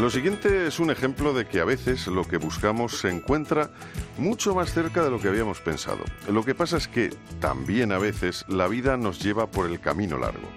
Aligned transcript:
Lo 0.00 0.08
siguiente 0.08 0.66
es 0.66 0.80
un 0.80 0.90
ejemplo 0.90 1.34
de 1.34 1.46
que 1.46 1.60
a 1.60 1.66
veces 1.66 2.06
lo 2.06 2.26
que 2.26 2.38
buscamos 2.38 3.00
se 3.00 3.10
encuentra 3.10 3.68
mucho 4.16 4.54
más 4.54 4.72
cerca 4.72 5.04
de 5.04 5.10
lo 5.10 5.20
que 5.20 5.28
habíamos 5.28 5.60
pensado. 5.60 6.02
Lo 6.26 6.42
que 6.42 6.54
pasa 6.54 6.78
es 6.78 6.88
que 6.88 7.10
también 7.38 7.92
a 7.92 7.98
veces 7.98 8.46
la 8.48 8.66
vida 8.66 8.96
nos 8.96 9.22
lleva 9.22 9.50
por 9.50 9.66
el 9.66 9.78
camino 9.78 10.16
largo. 10.16 10.48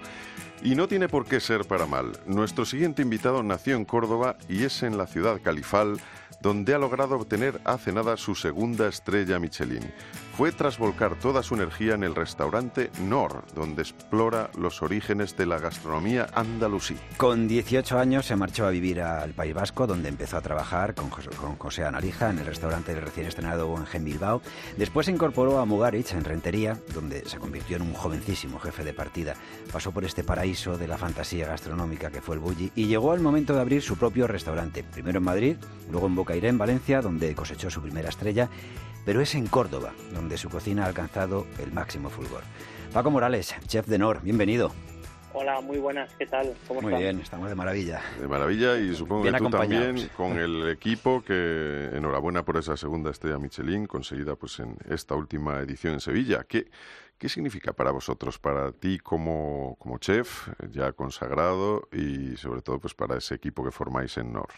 Y 0.62 0.76
no 0.76 0.88
tiene 0.88 1.08
por 1.08 1.26
qué 1.26 1.40
ser 1.40 1.66
para 1.66 1.84
mal. 1.84 2.12
Nuestro 2.24 2.64
siguiente 2.64 3.02
invitado 3.02 3.42
nació 3.42 3.76
en 3.76 3.84
Córdoba 3.84 4.38
y 4.48 4.64
es 4.64 4.82
en 4.82 4.96
la 4.96 5.06
ciudad 5.06 5.42
califal 5.42 6.00
donde 6.40 6.74
ha 6.74 6.78
logrado 6.78 7.16
obtener 7.16 7.60
hace 7.66 7.92
nada 7.92 8.16
su 8.16 8.34
segunda 8.34 8.88
estrella 8.88 9.38
Michelin. 9.38 9.92
Fue 10.36 10.50
tras 10.50 10.78
volcar 10.78 11.14
toda 11.14 11.44
su 11.44 11.54
energía 11.54 11.94
en 11.94 12.02
el 12.02 12.16
restaurante 12.16 12.90
Nor, 13.00 13.44
donde 13.54 13.82
explora 13.82 14.50
los 14.58 14.82
orígenes 14.82 15.36
de 15.36 15.46
la 15.46 15.60
gastronomía 15.60 16.26
andalusí. 16.34 16.96
Con 17.16 17.46
18 17.46 17.96
años 17.96 18.26
se 18.26 18.34
marchó 18.34 18.66
a 18.66 18.70
vivir 18.70 19.00
al 19.00 19.30
País 19.32 19.54
Vasco, 19.54 19.86
donde 19.86 20.08
empezó 20.08 20.36
a 20.36 20.40
trabajar 20.40 20.96
con 20.96 21.08
José, 21.08 21.30
con 21.30 21.54
José 21.54 21.84
Analija 21.84 22.30
en 22.30 22.40
el 22.40 22.46
restaurante 22.46 22.92
del 22.92 23.04
recién 23.04 23.28
estrenado 23.28 23.72
en 23.92 24.04
Bilbao. 24.04 24.42
Después 24.76 25.06
se 25.06 25.12
incorporó 25.12 25.60
a 25.60 25.66
Mugarich 25.66 26.14
en 26.14 26.24
Rentería, 26.24 26.76
donde 26.92 27.24
se 27.28 27.38
convirtió 27.38 27.76
en 27.76 27.82
un 27.82 27.92
jovencísimo 27.92 28.58
jefe 28.58 28.82
de 28.82 28.92
partida. 28.92 29.34
Pasó 29.72 29.92
por 29.92 30.04
este 30.04 30.24
paraíso 30.24 30.76
de 30.76 30.88
la 30.88 30.98
fantasía 30.98 31.46
gastronómica 31.46 32.10
que 32.10 32.20
fue 32.20 32.34
el 32.34 32.40
Bulli 32.40 32.72
y 32.74 32.86
llegó 32.86 33.12
al 33.12 33.20
momento 33.20 33.54
de 33.54 33.60
abrir 33.60 33.82
su 33.82 33.96
propio 33.96 34.26
restaurante, 34.26 34.82
primero 34.82 35.18
en 35.18 35.24
Madrid, 35.24 35.56
luego 35.92 36.08
en 36.08 36.16
Boca 36.16 36.34
Iré 36.34 36.48
en 36.48 36.58
Valencia, 36.58 37.00
donde 37.02 37.36
cosechó 37.36 37.70
su 37.70 37.80
primera 37.80 38.08
estrella, 38.08 38.50
pero 39.04 39.20
es 39.20 39.34
en 39.34 39.46
Córdoba, 39.46 39.92
donde 40.12 40.36
su 40.38 40.48
cocina 40.48 40.84
ha 40.84 40.86
alcanzado 40.86 41.46
el 41.62 41.72
máximo 41.72 42.10
fulgor. 42.10 42.42
Paco 42.92 43.10
Morales, 43.10 43.54
chef 43.66 43.86
de 43.86 43.98
Nor, 43.98 44.22
bienvenido. 44.22 44.72
Hola, 45.36 45.60
muy 45.60 45.78
buenas, 45.78 46.14
¿qué 46.14 46.26
tal? 46.26 46.54
¿Cómo 46.68 46.80
muy 46.80 46.94
bien, 46.94 47.18
estamos 47.18 47.48
de 47.48 47.56
maravilla. 47.56 48.00
De 48.20 48.28
maravilla 48.28 48.78
y 48.78 48.94
supongo 48.94 49.24
que 49.24 49.32
tú 49.32 49.50
también 49.50 50.08
con 50.16 50.38
el 50.38 50.70
equipo 50.70 51.24
que 51.24 51.90
enhorabuena 51.92 52.44
por 52.44 52.56
esa 52.56 52.76
segunda 52.76 53.10
estrella 53.10 53.38
Michelin 53.40 53.86
conseguida 53.86 54.36
pues 54.36 54.60
en 54.60 54.76
esta 54.88 55.16
última 55.16 55.58
edición 55.58 55.94
en 55.94 56.00
Sevilla. 56.00 56.44
¿Qué, 56.44 56.70
qué 57.18 57.28
significa 57.28 57.72
para 57.72 57.90
vosotros, 57.90 58.38
para 58.38 58.70
ti 58.70 59.00
como, 59.00 59.74
como 59.80 59.98
chef 59.98 60.48
ya 60.70 60.92
consagrado 60.92 61.88
y 61.90 62.36
sobre 62.36 62.62
todo 62.62 62.78
pues 62.78 62.94
para 62.94 63.16
ese 63.16 63.34
equipo 63.34 63.64
que 63.64 63.72
formáis 63.72 64.16
en 64.18 64.32
Nor? 64.32 64.50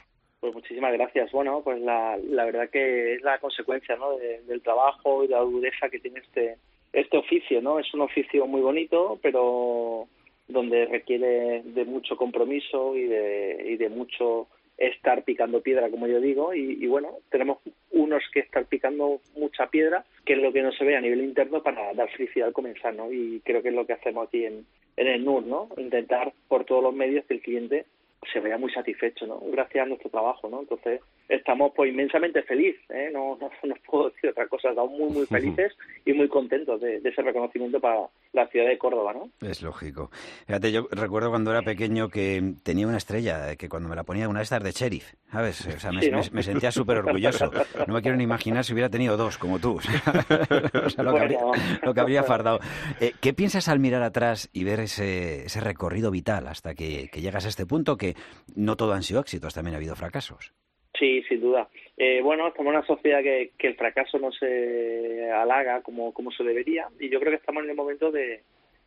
Pues 0.47 0.55
muchísimas 0.55 0.92
gracias. 0.92 1.33
Bueno, 1.33 1.61
pues 1.64 1.80
la, 1.80 2.16
la 2.19 2.44
verdad 2.44 2.70
que 2.70 3.14
es 3.14 3.22
la 3.22 3.41
consecuencia 3.41 3.97
¿no? 3.97 4.16
del 4.16 4.62
trabajo 4.62 5.25
y 5.25 5.27
la 5.27 5.41
dureza 5.41 5.88
que 5.88 5.98
tiene 5.98 6.20
este, 6.20 6.56
este 6.92 7.16
oficio, 7.16 7.61
¿no? 7.61 7.80
Es 7.80 7.92
un 7.92 8.03
oficio 8.03 8.47
muy 8.47 8.61
bonito, 8.61 9.19
pero 9.20 10.06
donde 10.47 10.86
requiere 10.86 11.62
de 11.64 11.84
mucho 11.84 12.16
compromiso 12.16 12.94
y 12.94 13.06
de, 13.06 13.70
y 13.70 13.77
de 13.77 13.88
mucho 13.88 14.47
estar 14.78 15.25
picando 15.25 15.62
piedra, 15.62 15.91
como 15.91 16.06
yo 16.06 16.20
digo, 16.20 16.55
y, 16.55 16.78
y, 16.81 16.86
bueno, 16.86 17.14
tenemos 17.28 17.58
unos 17.91 18.22
que 18.33 18.38
estar 18.38 18.66
picando 18.66 19.20
mucha 19.34 19.66
piedra, 19.66 20.05
que 20.25 20.34
es 20.34 20.38
lo 20.38 20.53
que 20.53 20.62
no 20.62 20.70
se 20.70 20.84
ve 20.84 20.94
a 20.94 21.00
nivel 21.00 21.25
interno 21.25 21.60
para 21.60 21.92
dar 21.94 22.08
felicidad 22.10 22.47
al 22.47 22.55
comenzar, 22.55 22.94
¿no? 22.94 23.10
Y 23.12 23.41
creo 23.44 23.62
que 23.62 23.70
es 23.70 23.75
lo 23.75 23.84
que 23.84 23.94
hacemos 23.94 24.28
aquí 24.28 24.44
en, 24.44 24.64
en 24.97 25.08
el 25.08 25.25
NUR, 25.25 25.44
¿no? 25.44 25.69
Intentar 25.77 26.33
por 26.47 26.64
todos 26.64 26.84
los 26.84 26.94
medios 26.94 27.25
que 27.25 27.34
el 27.34 27.41
cliente 27.41 27.86
se 28.32 28.41
vea 28.41 28.58
muy 28.58 28.72
satisfecho, 28.72 29.27
¿no? 29.27 29.41
Gracias 29.41 29.84
a 29.84 29.88
nuestro 29.88 30.10
trabajo, 30.10 30.48
¿no? 30.48 30.60
Entonces, 30.60 31.00
estamos 31.28 31.72
pues 31.74 31.91
inmensamente 31.91 32.42
felices, 32.42 32.82
¿eh? 32.91 33.10
No, 33.12 33.36
no, 33.41 33.50
no, 33.62 33.74
puedo 33.86 34.10
decir 34.10 34.30
otra 34.30 34.46
cosa, 34.48 34.70
estamos 34.70 34.92
muy, 34.92 35.10
muy 35.10 35.27
felices 35.27 35.77
y 36.05 36.12
muy 36.12 36.28
contentos 36.28 36.80
de, 36.80 37.00
de, 37.00 37.08
ese 37.08 37.22
reconocimiento 37.22 37.80
para 37.80 38.08
la 38.32 38.46
ciudad 38.48 38.69
de 38.69 38.78
Córdoba, 38.78 39.14
¿no? 39.14 39.30
Es 39.47 39.62
lógico. 39.62 40.10
Fíjate, 40.47 40.72
yo 40.72 40.88
recuerdo 40.91 41.30
cuando 41.30 41.50
era 41.50 41.62
pequeño 41.62 42.08
que 42.08 42.54
tenía 42.62 42.86
una 42.86 42.98
estrella, 42.98 43.56
que 43.56 43.69
cuando 43.69 43.88
me 43.88 43.97
la 43.97 44.04
ponía 44.04 44.28
una 44.28 44.41
de 44.41 44.44
estas 44.44 44.62
de 44.62 44.72
sheriff, 44.72 45.14
¿sabes? 45.30 45.66
O 45.66 45.78
sea, 45.78 45.92
me, 45.92 46.02
sí, 46.02 46.10
¿no? 46.10 46.19
me, 46.19 46.30
me 46.30 46.42
sentía 46.42 46.70
súper 46.70 46.98
orgulloso. 46.98 47.50
No 47.86 47.94
me 47.94 48.02
quiero 48.02 48.16
ni 48.16 48.24
imaginar 48.24 48.64
si 48.64 48.72
hubiera 48.72 48.91
tenido 48.91 49.16
dos, 49.16 49.38
como 49.38 49.58
tú. 49.58 49.77
o 50.84 50.91
sea, 50.91 51.04
lo, 51.04 51.14
que 51.14 51.20
habría, 51.20 51.41
lo 51.82 51.94
que 51.94 52.00
habría 52.00 52.22
fardado. 52.22 52.60
Eh, 53.00 53.12
¿Qué 53.20 53.32
piensas 53.32 53.69
al 53.69 53.78
mirar 53.78 54.03
atrás 54.03 54.50
y 54.53 54.64
ver 54.64 54.81
ese, 54.81 55.47
ese 55.47 55.60
recorrido 55.60 56.10
vital 56.10 56.47
hasta 56.47 56.75
que, 56.75 57.08
que 57.10 57.20
llegas 57.20 57.47
a 57.47 57.48
este 57.48 57.66
punto 57.66 57.97
que 57.97 58.14
no 58.54 58.76
todo 58.76 58.93
han 58.93 59.03
sido 59.03 59.20
éxitos, 59.20 59.54
también 59.54 59.75
ha 59.75 59.78
habido 59.78 59.97
fracasos? 59.97 60.53
Sí, 60.98 61.22
sin 61.28 61.40
duda. 61.40 61.68
Eh, 61.96 62.20
bueno, 62.22 62.48
estamos 62.48 62.72
en 62.72 62.78
una 62.78 62.86
sociedad 62.86 63.22
que, 63.22 63.52
el 63.58 63.74
fracaso 63.74 64.18
no 64.18 64.32
se 64.32 65.30
halaga 65.30 65.82
como, 65.82 66.12
como 66.12 66.30
se 66.30 66.44
debería 66.44 66.88
y 66.98 67.08
yo 67.08 67.20
creo 67.20 67.32
que 67.32 67.38
estamos 67.38 67.64
en 67.64 67.70
el 67.70 67.76
momento 67.76 68.10
de, 68.10 68.42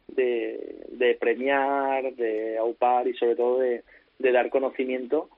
de, 0.08 0.86
de 0.90 1.16
premiar, 1.16 2.14
de 2.16 2.58
aupar 2.58 3.08
y 3.08 3.14
sobre 3.16 3.36
todo 3.36 3.60
de, 3.60 3.84
de 4.18 4.32
dar 4.32 4.50
conocimiento 4.50 5.30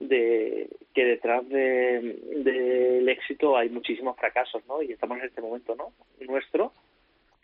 de 0.00 0.68
que 0.94 1.04
detrás 1.04 1.48
del 1.48 2.44
de, 2.44 3.12
éxito 3.12 3.56
hay 3.56 3.68
muchísimos 3.68 4.16
fracasos, 4.16 4.66
¿no? 4.66 4.82
Y 4.82 4.92
estamos 4.92 5.18
en 5.18 5.26
este 5.26 5.40
momento, 5.40 5.74
¿no? 5.76 5.92
Nuestro 6.26 6.72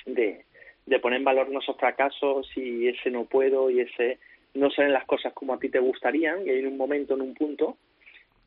de, 0.04 0.44
de 0.86 0.98
poner 0.98 1.18
en 1.18 1.24
valor 1.24 1.48
nuestros 1.50 1.76
fracasos 1.76 2.50
y 2.56 2.88
ese 2.88 3.10
no 3.10 3.24
puedo 3.24 3.70
y 3.70 3.80
ese 3.80 4.18
no 4.54 4.70
salen 4.70 4.92
las 4.92 5.04
cosas 5.04 5.32
como 5.32 5.54
a 5.54 5.58
ti 5.58 5.68
te 5.68 5.78
gustarían 5.78 6.46
y 6.46 6.50
hay 6.50 6.64
un 6.64 6.76
momento, 6.76 7.14
en 7.14 7.22
un 7.22 7.34
punto 7.34 7.76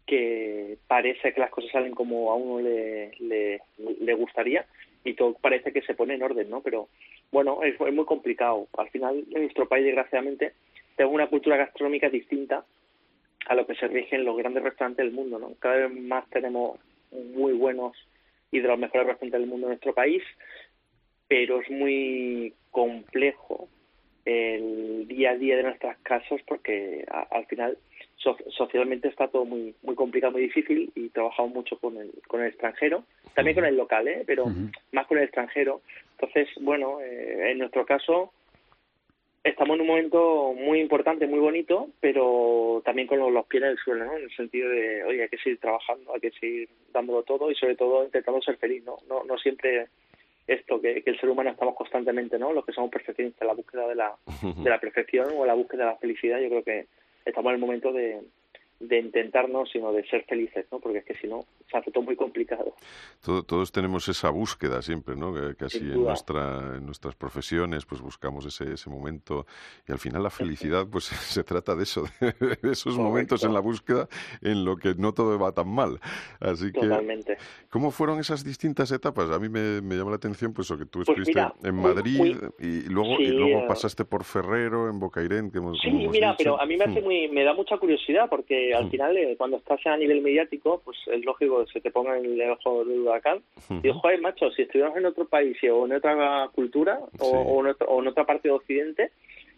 que 0.05 0.77
parece 0.87 1.33
que 1.33 1.39
las 1.39 1.49
cosas 1.49 1.71
salen 1.71 1.93
como 1.93 2.31
a 2.31 2.35
uno 2.35 2.61
le, 2.61 3.11
le, 3.19 3.61
le 3.77 4.13
gustaría 4.13 4.65
y 5.03 5.13
todo 5.13 5.33
parece 5.33 5.71
que 5.71 5.81
se 5.81 5.95
pone 5.95 6.15
en 6.15 6.23
orden, 6.23 6.49
¿no? 6.49 6.61
Pero 6.61 6.89
bueno, 7.31 7.61
es, 7.63 7.79
muy 7.79 8.05
complicado. 8.05 8.67
Al 8.77 8.89
final, 8.89 9.25
en 9.31 9.41
nuestro 9.41 9.67
país, 9.67 9.85
desgraciadamente, 9.85 10.53
tenemos 10.95 11.15
una 11.15 11.27
cultura 11.27 11.57
gastronómica 11.57 12.09
distinta 12.09 12.65
a 13.47 13.55
lo 13.55 13.67
que 13.67 13.75
se 13.75 13.87
rige 13.87 14.15
en 14.15 14.23
los 14.23 14.37
grandes 14.37 14.63
restaurantes 14.63 15.05
del 15.05 15.13
mundo, 15.13 15.39
¿no? 15.39 15.53
Cada 15.59 15.87
vez 15.87 16.01
más 16.01 16.29
tenemos 16.29 16.79
muy 17.11 17.53
buenos 17.53 17.97
y 18.51 18.59
de 18.59 18.67
los 18.67 18.79
mejores 18.79 19.07
restaurantes 19.07 19.39
del 19.41 19.49
mundo 19.49 19.67
en 19.67 19.71
nuestro 19.71 19.93
país, 19.93 20.23
pero 21.27 21.59
es 21.59 21.69
muy 21.69 22.53
complejo 22.71 23.67
el 24.25 25.07
día 25.07 25.31
a 25.31 25.37
día 25.37 25.57
de 25.57 25.63
nuestras 25.63 25.97
casas 25.99 26.39
porque 26.47 27.05
al 27.09 27.45
final 27.47 27.77
so, 28.23 28.37
socialmente 28.49 29.07
está 29.07 29.27
todo 29.27 29.45
muy 29.45 29.75
muy 29.83 29.95
complicado 29.95 30.31
muy 30.33 30.43
difícil 30.43 30.91
y 30.95 31.09
trabajamos 31.09 31.53
mucho 31.53 31.77
con 31.77 31.97
el 31.97 32.11
con 32.27 32.41
el 32.41 32.47
extranjero 32.47 33.03
también 33.35 33.55
con 33.55 33.65
el 33.65 33.75
local 33.75 34.07
¿eh? 34.07 34.23
pero 34.25 34.45
uh 34.45 34.49
-huh. 34.49 34.71
más 34.93 35.05
con 35.07 35.17
el 35.17 35.25
extranjero 35.25 35.81
entonces 36.13 36.47
bueno 36.61 36.99
eh, 37.01 37.51
en 37.51 37.59
nuestro 37.59 37.85
caso 37.85 38.31
estamos 39.43 39.75
en 39.75 39.81
un 39.81 39.87
momento 39.87 40.53
muy 40.53 40.79
importante 40.79 41.27
muy 41.27 41.39
bonito 41.39 41.89
pero 41.99 42.81
también 42.85 43.07
con 43.07 43.19
los, 43.19 43.31
los 43.31 43.45
pies 43.45 43.63
en 43.63 43.69
el 43.69 43.77
suelo 43.77 44.05
¿no? 44.05 44.17
en 44.17 44.23
el 44.23 44.35
sentido 44.35 44.69
de 44.69 45.03
oye 45.03 45.23
hay 45.23 45.29
que 45.29 45.37
seguir 45.37 45.59
trabajando 45.59 46.13
hay 46.13 46.21
que 46.21 46.31
seguir 46.31 46.69
dándolo 46.93 47.23
todo 47.23 47.51
y 47.51 47.55
sobre 47.55 47.75
todo 47.75 48.05
intentando 48.05 48.41
ser 48.41 48.57
feliz 48.57 48.83
no 48.85 48.97
no, 49.09 49.23
no 49.25 49.37
siempre 49.37 49.87
esto 50.47 50.81
que, 50.81 51.01
que, 51.03 51.09
el 51.09 51.19
ser 51.21 51.29
humano 51.29 51.51
estamos 51.51 51.73
constantemente, 51.73 52.37
¿no? 52.37 52.51
Los 52.51 52.65
que 52.65 52.73
somos 52.73 52.91
perfeccionistas, 52.91 53.47
la 53.47 53.53
búsqueda 53.53 53.87
de 53.87 53.95
la, 53.95 54.13
de 54.41 54.69
la 54.69 54.77
perfección 54.77 55.27
o 55.37 55.45
la 55.45 55.53
búsqueda 55.53 55.85
de 55.85 55.91
la 55.91 55.97
felicidad, 55.97 56.41
yo 56.41 56.49
creo 56.49 56.63
que 56.65 56.87
estamos 57.25 57.49
en 57.49 57.55
el 57.55 57.61
momento 57.61 57.91
de, 57.91 58.21
de 58.79 58.99
intentarnos, 58.99 59.69
sino 59.71 59.91
de 59.93 60.03
ser 60.07 60.25
felices, 60.25 60.65
¿no? 60.71 60.79
Porque 60.79 60.97
es 60.99 61.05
que 61.05 61.15
si 61.15 61.27
no, 61.27 61.45
se 61.71 61.77
hace 61.77 61.91
todo 61.91 62.03
muy 62.03 62.15
complicado. 62.15 62.75
Todo, 63.23 63.43
todos 63.43 63.71
tenemos 63.71 64.07
esa 64.09 64.29
búsqueda 64.29 64.81
siempre, 64.81 65.15
¿no? 65.15 65.33
Que 65.33 65.55
casi 65.55 65.77
en, 65.79 66.03
nuestra, 66.03 66.75
en 66.75 66.85
nuestras 66.85 67.15
profesiones, 67.15 67.85
pues 67.85 68.01
buscamos 68.01 68.45
ese, 68.45 68.73
ese 68.73 68.89
momento 68.89 69.45
y 69.87 69.91
al 69.93 69.99
final 69.99 70.23
la 70.23 70.29
felicidad, 70.29 70.85
pues 70.91 71.05
se 71.05 71.43
trata 71.43 71.75
de 71.75 71.83
eso, 71.83 72.03
de 72.19 72.57
esos 72.63 72.83
Correcto. 72.83 73.01
momentos 73.01 73.43
en 73.43 73.53
la 73.53 73.61
búsqueda 73.61 74.07
en 74.41 74.65
lo 74.65 74.75
que 74.75 74.95
no 74.95 75.13
todo 75.13 75.39
va 75.39 75.51
tan 75.53 75.69
mal. 75.69 75.99
Así 76.39 76.71
que, 76.71 76.81
Totalmente. 76.81 77.37
¿cómo 77.69 77.91
fueron 77.91 78.19
esas 78.19 78.43
distintas 78.43 78.91
etapas? 78.91 79.29
A 79.29 79.39
mí 79.39 79.47
me, 79.49 79.81
me 79.81 79.95
llama 79.95 80.09
la 80.11 80.17
atención, 80.17 80.53
pues, 80.53 80.69
lo 80.69 80.77
que 80.77 80.85
tú 80.85 81.01
estuviste 81.01 81.31
pues 81.33 81.53
mira, 81.53 81.69
en 81.69 81.75
Madrid 81.75 82.17
muy, 82.17 82.33
muy, 82.33 82.49
y 82.59 82.81
luego, 82.89 83.15
sí, 83.17 83.23
y 83.23 83.27
luego 83.31 83.67
pasaste 83.67 84.03
por 84.05 84.23
Ferrero, 84.25 84.89
en 84.89 84.99
Bocairén, 84.99 85.51
que 85.51 85.59
hemos, 85.59 85.79
Sí, 85.81 85.89
mira, 85.91 86.31
dicho. 86.31 86.35
pero 86.37 86.61
a 86.61 86.65
mí 86.65 86.75
me 86.75 86.83
hace 86.85 87.01
muy, 87.01 87.27
me 87.29 87.43
da 87.43 87.53
mucha 87.53 87.77
curiosidad 87.77 88.27
porque 88.29 88.62
al 88.71 88.89
final 88.89 89.17
eh, 89.17 89.35
cuando 89.37 89.57
estás 89.57 89.85
a 89.85 89.97
nivel 89.97 90.21
mediático, 90.21 90.81
pues 90.83 90.97
es 91.07 91.23
lógico 91.25 91.65
que 91.65 91.71
se 91.71 91.81
te 91.81 91.91
ponga 91.91 92.17
en 92.17 92.25
el 92.25 92.51
ojo 92.51 92.85
del 92.85 93.01
huracán. 93.01 93.39
Uh 93.69 93.73
-huh. 93.73 93.81
Y 93.83 93.91
joder, 93.91 94.21
macho, 94.21 94.51
si 94.51 94.63
estuviéramos 94.63 94.97
en 94.97 95.05
otro 95.05 95.25
país 95.25 95.57
o 95.71 95.85
en 95.85 95.93
otra 95.93 96.49
cultura 96.53 96.99
sí. 97.13 97.17
o, 97.21 97.27
o, 97.27 97.61
en 97.61 97.67
otro, 97.67 97.87
o, 97.87 98.01
en 98.01 98.07
otra 98.07 98.25
parte 98.25 98.47
de 98.47 98.53
Occidente, 98.53 99.11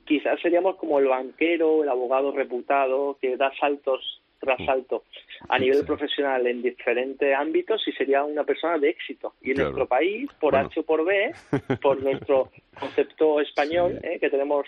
quizás 0.06 0.40
seríamos 0.42 0.75
como 0.78 1.00
el 1.00 1.07
banquero, 1.07 1.84
el 1.84 1.90
abogado 1.90 2.31
reputado 2.31 3.18
que 3.22 3.38
da 3.38 3.52
saltos 3.60 4.22
tras 4.40 4.63
salto 4.66 5.04
a 5.50 5.57
nivel 5.57 5.80
sí. 5.80 5.86
profesional 5.86 6.46
en 6.48 6.62
diferentes 6.62 7.36
ámbitos 7.36 7.86
y 7.88 7.92
sería 7.94 8.24
una 8.24 8.44
persona 8.44 8.78
de 8.78 8.90
éxito. 8.90 9.34
Y 9.42 9.50
en 9.50 9.56
claro. 9.56 9.69
nuestro 9.72 9.88
país, 9.88 10.30
por 10.40 10.52
bueno. 10.52 10.68
H 10.68 10.80
o 10.80 10.84
por 10.84 11.06
B, 11.06 11.34
por 11.81 12.02
nuestro 12.02 12.50
concepto 12.80 13.42
español, 13.42 14.00
sí. 14.02 14.07
eh, 14.07 14.19
que 14.19 14.30
tenemos 14.30 14.66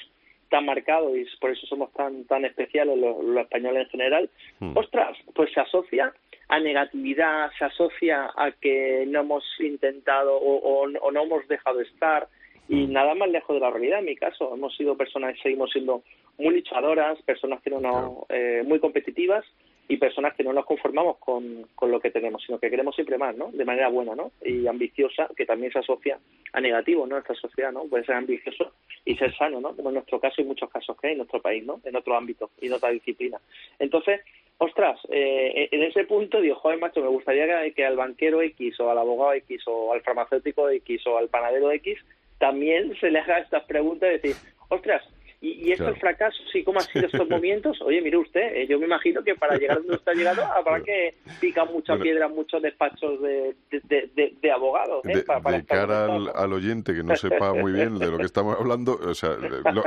tan 0.49 0.65
marcado 0.65 1.15
y 1.15 1.25
por 1.39 1.51
eso 1.51 1.65
somos 1.67 1.91
tan 1.93 2.25
tan 2.25 2.45
especiales 2.45 2.97
los, 2.97 3.23
los 3.23 3.43
españoles 3.43 3.85
en 3.85 3.89
general, 3.89 4.29
hmm. 4.59 4.77
ostras, 4.77 5.17
pues 5.33 5.51
se 5.53 5.59
asocia 5.59 6.13
a 6.49 6.59
negatividad, 6.59 7.51
se 7.57 7.65
asocia 7.65 8.31
a 8.35 8.51
que 8.51 9.05
no 9.07 9.21
hemos 9.21 9.43
intentado 9.59 10.37
o, 10.37 10.55
o, 10.55 10.83
o 10.83 11.11
no 11.11 11.23
hemos 11.23 11.47
dejado 11.47 11.81
estar 11.81 12.27
y 12.69 12.87
hmm. 12.87 12.93
nada 12.93 13.15
más 13.15 13.29
lejos 13.29 13.55
de 13.55 13.59
la 13.59 13.71
realidad 13.71 13.99
en 13.99 14.05
mi 14.05 14.15
caso. 14.15 14.53
Hemos 14.53 14.75
sido 14.75 14.95
personas, 14.95 15.35
seguimos 15.41 15.71
siendo 15.71 16.03
muy 16.37 16.55
luchadoras, 16.55 17.21
personas 17.23 17.61
que 17.61 17.69
no, 17.69 17.79
no 17.79 18.25
eh, 18.29 18.63
muy 18.65 18.79
competitivas 18.79 19.45
y 19.87 19.97
personas 19.97 20.35
que 20.35 20.43
no 20.43 20.51
nos 20.51 20.65
conformamos 20.65 21.17
con, 21.17 21.67
con 21.75 21.91
lo 21.91 21.99
que 21.99 22.11
tenemos, 22.11 22.43
sino 22.43 22.59
que 22.59 22.69
queremos 22.69 22.93
siempre 22.95 23.17
más, 23.17 23.35
¿no? 23.35 23.51
De 23.51 23.63
manera 23.63 23.87
buena, 23.87 24.15
¿no? 24.15 24.31
Y 24.43 24.67
ambiciosa, 24.67 25.29
que 25.35 25.45
también 25.45 25.71
se 25.71 25.79
asocia 25.79 26.19
a 26.51 26.61
negativo, 26.61 27.07
¿no? 27.07 27.17
Esta 27.17 27.33
sociedad, 27.35 27.71
¿no? 27.71 27.85
Puede 27.85 28.05
ser 28.05 28.15
ambicioso 28.15 28.73
y 29.05 29.15
ser 29.15 29.35
sano, 29.37 29.61
¿no? 29.61 29.75
Como 29.75 29.89
en 29.89 29.95
nuestro 29.95 30.19
caso 30.19 30.41
y 30.41 30.45
muchos 30.45 30.69
casos 30.69 30.97
que 30.99 31.07
hay 31.07 31.13
en 31.13 31.19
nuestro 31.19 31.41
país, 31.41 31.65
¿no? 31.65 31.79
En 31.85 31.95
otro 31.95 32.15
ámbito 32.15 32.49
y 32.59 32.67
en 32.67 32.73
otra 32.73 32.89
disciplina. 32.89 33.39
Entonces, 33.79 34.21
ostras, 34.57 34.99
eh, 35.09 35.69
en 35.71 35.83
ese 35.83 36.03
punto 36.03 36.41
digo, 36.41 36.55
joder, 36.55 36.79
macho, 36.79 37.01
me 37.01 37.07
gustaría 37.07 37.63
que, 37.63 37.73
que 37.73 37.85
al 37.85 37.95
banquero 37.95 38.41
X 38.41 38.79
o 38.81 38.89
al 38.89 38.97
abogado 38.97 39.33
X 39.33 39.63
o 39.67 39.93
al 39.93 40.01
farmacéutico 40.01 40.69
X 40.69 41.07
o 41.07 41.17
al 41.17 41.29
panadero 41.29 41.71
X 41.71 41.97
también 42.39 42.95
se 42.99 43.09
le 43.09 43.19
haga 43.19 43.39
estas 43.39 43.63
preguntas 43.63 44.09
y 44.09 44.13
decir, 44.13 44.35
ostras, 44.69 45.03
y, 45.39 45.67
y 45.67 45.71
esto 45.71 45.87
el 45.87 45.97
fracaso, 45.97 46.37
sí, 46.51 46.63
¿cómo 46.63 46.79
han 46.79 46.85
sido 46.87 47.05
estos 47.11 47.29
momentos? 47.29 47.79
Oye, 47.81 48.01
mire 48.01 48.17
usted, 48.17 48.55
eh, 48.55 48.67
yo 48.67 48.79
me 48.79 48.85
imagino 48.85 49.23
que 49.23 49.35
para 49.35 49.55
llegar 49.55 49.77
donde 49.77 49.95
usted 49.95 50.11
ha 50.11 50.15
llegado 50.15 50.43
habrá 50.45 50.81
que 50.81 51.15
picar 51.39 51.69
mucha 51.71 51.95
piedra 51.97 52.25
en 52.25 52.35
muchos 52.35 52.61
despachos 52.61 53.21
de, 53.21 53.55
de, 53.69 54.33
de, 54.41 54.51
abogados. 54.51 55.05
¿eh? 55.05 55.23
para, 55.23 55.57
de 55.57 55.65
cara 55.65 56.05
al, 56.05 56.53
oyente 56.53 56.93
que 56.95 57.03
no 57.03 57.15
sepa 57.15 57.53
muy 57.53 57.71
bien 57.71 57.99
de 57.99 58.09
lo 58.09 58.17
que 58.17 58.25
estamos 58.25 58.57
hablando, 58.59 58.93
o 58.93 59.13
sea, 59.13 59.37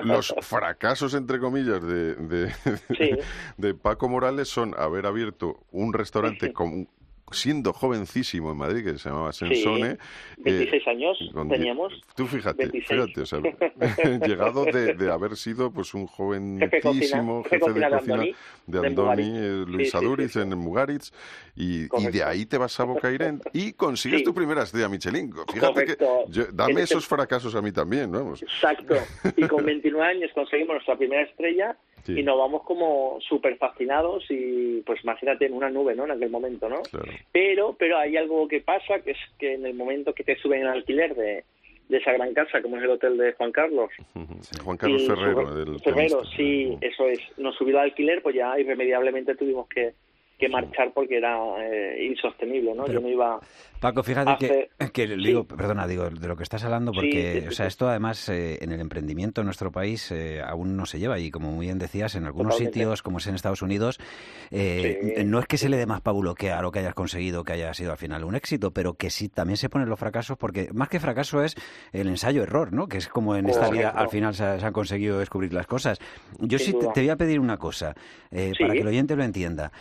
los 0.04 0.34
fracasos, 0.40 1.14
entre 1.14 1.40
comillas, 1.40 1.82
de, 1.82 2.14
de, 3.56 3.74
Paco 3.74 4.08
Morales 4.08 4.48
son 4.48 4.74
haber 4.78 5.06
abierto 5.06 5.60
un 5.72 5.92
restaurante 5.92 6.52
con 6.52 6.88
siendo 7.30 7.72
jovencísimo 7.72 8.52
en 8.52 8.56
Madrid, 8.56 8.84
que 8.84 8.98
se 8.98 9.08
llamaba 9.08 9.32
Sensone. 9.32 9.98
26 10.38 10.72
eh, 10.86 10.90
años 10.90 11.18
teníamos. 11.48 12.00
Tú 12.14 12.26
fíjate, 12.26 12.68
fíjate, 12.68 13.20
o 13.20 13.26
sea, 13.26 13.40
llegado 14.26 14.64
de, 14.64 15.10
haber 15.10 15.36
sido 15.36 15.70
pues 15.70 15.94
un 15.94 16.06
jovencísimo 16.06 17.42
jefe, 17.44 17.72
de 17.72 17.90
cocina 17.90 18.24
de 18.66 18.86
Andoni, 18.86 19.32
eh, 19.34 19.64
Luis 19.66 19.94
Aduriz 19.94 20.36
en 20.36 20.56
Mugaritz, 20.58 21.12
y, 21.56 21.88
de 22.10 22.24
ahí 22.24 22.46
te 22.46 22.58
vas 22.58 22.78
a 22.80 22.84
Bocairent 22.84 23.42
y 23.52 23.72
consigues 23.72 24.22
tu 24.22 24.34
primera 24.34 24.62
estrella 24.62 24.88
Michelin. 24.88 25.32
Fíjate 25.52 25.84
que 25.84 25.96
dame 26.52 26.82
esos 26.82 27.06
fracasos 27.06 27.54
a 27.54 27.62
mí 27.62 27.72
también, 27.72 28.10
¿no? 28.10 28.34
Exacto. 28.34 28.94
Y 29.36 29.46
con 29.46 29.64
29 29.64 30.06
años 30.06 30.30
conseguimos 30.34 30.74
nuestra 30.74 30.96
primera 30.96 31.22
estrella 31.22 31.76
y 32.06 32.22
nos 32.22 32.38
vamos 32.38 32.62
como 32.62 33.18
súper 33.20 33.56
fascinados 33.56 34.24
y 34.28 34.82
pues 34.86 35.02
imagínate 35.02 35.46
en 35.46 35.52
una 35.52 35.70
nube, 35.70 35.94
¿no? 35.94 36.04
En 36.04 36.12
aquel 36.12 36.30
momento, 36.30 36.68
¿no? 36.68 36.82
Pero, 37.32 37.74
pero 37.78 37.98
hay 37.98 38.16
algo 38.16 38.48
que 38.48 38.60
pasa, 38.60 39.00
que 39.00 39.12
es 39.12 39.18
que 39.38 39.54
en 39.54 39.66
el 39.66 39.74
momento 39.74 40.14
que 40.14 40.24
te 40.24 40.36
suben 40.36 40.62
el 40.62 40.68
alquiler 40.68 41.14
de, 41.14 41.44
de 41.90 41.96
esa 41.98 42.12
gran 42.12 42.32
casa, 42.32 42.62
como 42.62 42.76
es 42.76 42.84
el 42.84 42.90
hotel 42.90 43.18
de 43.18 43.32
Juan 43.32 43.52
Carlos. 43.52 43.90
Juan 44.64 44.76
Carlos 44.76 45.06
Ferrero. 45.06 45.78
Ferrero, 45.80 46.24
sí, 46.36 46.76
eso 46.80 47.06
es. 47.06 47.20
Nos 47.36 47.56
subió 47.56 47.74
el 47.74 47.84
alquiler, 47.90 48.22
pues 48.22 48.36
ya 48.36 48.58
irremediablemente 48.58 49.34
tuvimos 49.34 49.68
que, 49.68 49.92
que 50.40 50.48
marchar 50.48 50.92
porque 50.92 51.18
era 51.18 51.38
eh, 51.62 52.06
insostenible, 52.10 52.74
¿no? 52.74 52.88
Yo 52.88 53.00
me 53.00 53.10
iba 53.10 53.38
Paco, 53.80 54.02
fíjate 54.02 54.68
que, 54.92 55.06
digo, 55.06 55.44
perdona, 55.44 55.86
digo, 55.86 56.10
de 56.10 56.28
lo 56.28 56.36
que 56.36 56.42
estás 56.42 56.62
hablando, 56.64 56.92
porque, 56.92 57.46
o 57.48 57.50
sea, 57.50 57.66
esto 57.66 57.88
además 57.88 58.28
eh, 58.28 58.58
en 58.60 58.72
el 58.72 58.80
emprendimiento 58.80 59.40
en 59.40 59.46
nuestro 59.46 59.72
país 59.72 60.12
eh, 60.12 60.42
aún 60.46 60.76
no 60.76 60.84
se 60.84 60.98
lleva 60.98 61.18
y 61.18 61.30
como 61.30 61.50
muy 61.50 61.64
bien 61.64 61.78
decías, 61.78 62.14
en 62.14 62.26
algunos 62.26 62.58
sitios, 62.58 63.02
como 63.02 63.18
es 63.18 63.26
en 63.26 63.36
Estados 63.36 63.62
Unidos, 63.62 63.98
eh, 64.50 65.24
no 65.24 65.38
es 65.38 65.46
que 65.46 65.56
se 65.56 65.70
le 65.70 65.78
dé 65.78 65.86
más 65.86 66.02
pábulo 66.02 66.34
que 66.34 66.50
a 66.50 66.60
lo 66.60 66.72
que 66.72 66.80
hayas 66.80 66.92
conseguido, 66.92 67.42
que 67.42 67.54
haya 67.54 67.72
sido 67.72 67.92
al 67.92 67.96
final 67.96 68.24
un 68.24 68.34
éxito, 68.34 68.70
pero 68.70 68.94
que 68.94 69.08
sí 69.08 69.30
también 69.30 69.56
se 69.56 69.70
ponen 69.70 69.88
los 69.88 69.98
fracasos, 69.98 70.36
porque 70.36 70.68
más 70.74 70.90
que 70.90 71.00
fracaso 71.00 71.42
es 71.42 71.56
el 71.92 72.08
ensayo-error, 72.08 72.74
¿no? 72.74 72.86
Que 72.86 72.98
es 72.98 73.08
como 73.08 73.34
en 73.34 73.48
esta 73.48 73.70
vida 73.70 73.88
al 73.88 74.10
final 74.10 74.34
se, 74.34 74.44
han 74.44 74.72
conseguido 74.74 75.18
descubrir 75.18 75.54
las 75.54 75.66
cosas. 75.66 75.98
Yo 76.38 76.58
sí 76.58 76.74
te, 76.92 77.00
voy 77.00 77.08
a 77.08 77.16
pedir 77.16 77.40
una 77.40 77.56
cosa, 77.56 77.94
para 78.30 78.74
que 78.74 78.80
el 78.80 78.88
oyente 78.88 79.16
lo 79.16 79.24
entienda. 79.24 79.72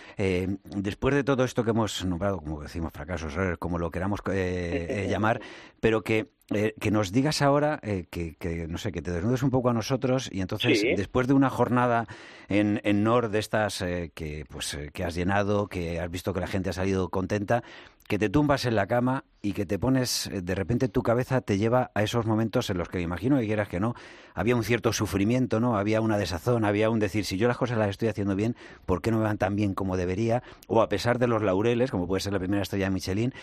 Después 0.64 1.16
de 1.16 1.24
todo 1.24 1.44
esto 1.44 1.64
que 1.64 1.72
hemos 1.72 2.04
nombrado, 2.06 2.38
como 2.38 2.62
decimos, 2.62 2.92
fracasos, 2.94 3.58
como 3.60 3.78
lo 3.78 3.92
queramos 3.92 4.20
eh, 4.32 4.88
eh, 4.90 5.08
llamar, 5.10 5.42
pero 5.80 6.04
que 6.04 6.32
eh, 6.54 6.74
que 6.80 6.92
nos 6.92 7.12
digas 7.12 7.42
ahora 7.42 7.80
que, 7.80 8.68
no 8.68 8.78
sé, 8.78 8.92
que 8.92 9.02
te 9.02 9.12
desnudes 9.12 9.44
un 9.44 9.50
poco 9.50 9.70
a 9.70 9.74
nosotros 9.74 10.30
y 10.32 10.42
entonces 10.42 10.84
después 10.96 11.28
de 11.28 11.34
una 11.34 11.50
jornada 11.50 12.08
en, 12.48 12.82
en 12.84 13.04
NOR 13.04 13.30
de 13.30 13.40
estas 13.40 13.80
que 14.14 14.46
pues 14.50 14.78
que 14.94 15.04
has 15.04 15.16
llenado, 15.16 15.68
que 15.68 16.00
has 16.00 16.10
visto 16.10 16.34
que 16.34 16.40
la 16.40 16.48
gente 16.48 16.70
ha 16.70 16.74
salido 16.74 17.10
contenta, 17.10 17.64
que 18.10 18.18
te 18.18 18.28
tumbas 18.28 18.66
en 18.66 18.76
la 18.76 18.88
cama 18.88 19.24
y 19.44 19.54
que 19.54 19.68
te 19.68 19.78
pones, 19.78 20.32
de 20.34 20.56
repente 20.56 20.90
tu 20.90 21.04
cabeza 21.04 21.42
te 21.42 21.60
lleva 21.60 21.92
a 21.94 22.02
esos 22.02 22.26
momentos 22.26 22.68
en 22.72 22.80
los 22.80 22.90
que 22.90 22.98
me 22.98 23.04
imagino 23.04 23.38
que 23.38 23.46
quieras 23.46 23.70
que 23.70 23.80
no, 23.80 23.94
había 24.34 24.56
un 24.56 24.64
cierto 24.64 24.92
sufrimiento, 24.94 25.60
¿no? 25.60 25.78
Había 25.78 26.02
una 26.02 26.18
desazón, 26.18 26.66
había 26.66 26.90
un 26.90 26.98
decir, 26.98 27.24
si 27.24 27.38
yo 27.38 27.48
las 27.48 27.58
cosas 27.58 27.78
las 27.78 27.90
estoy 27.90 28.08
haciendo 28.08 28.36
bien, 28.36 28.56
¿por 28.88 29.04
qué 29.04 29.12
no 29.12 29.18
me 29.18 29.26
van 29.26 29.38
tan 29.38 29.56
bien 29.56 29.76
como 29.76 29.96
debería? 29.96 30.42
O 30.66 30.82
a 30.82 30.90
pesar 30.90 31.20
de 31.20 31.28
los 31.28 31.44
laureles, 31.44 31.92
como 31.92 32.08
puede 32.08 32.22
ser 32.22 32.34
la 32.34 32.40
primera 32.40 32.64
estrella 32.64 32.86
de 32.86 32.92
Michelin, 32.92 33.34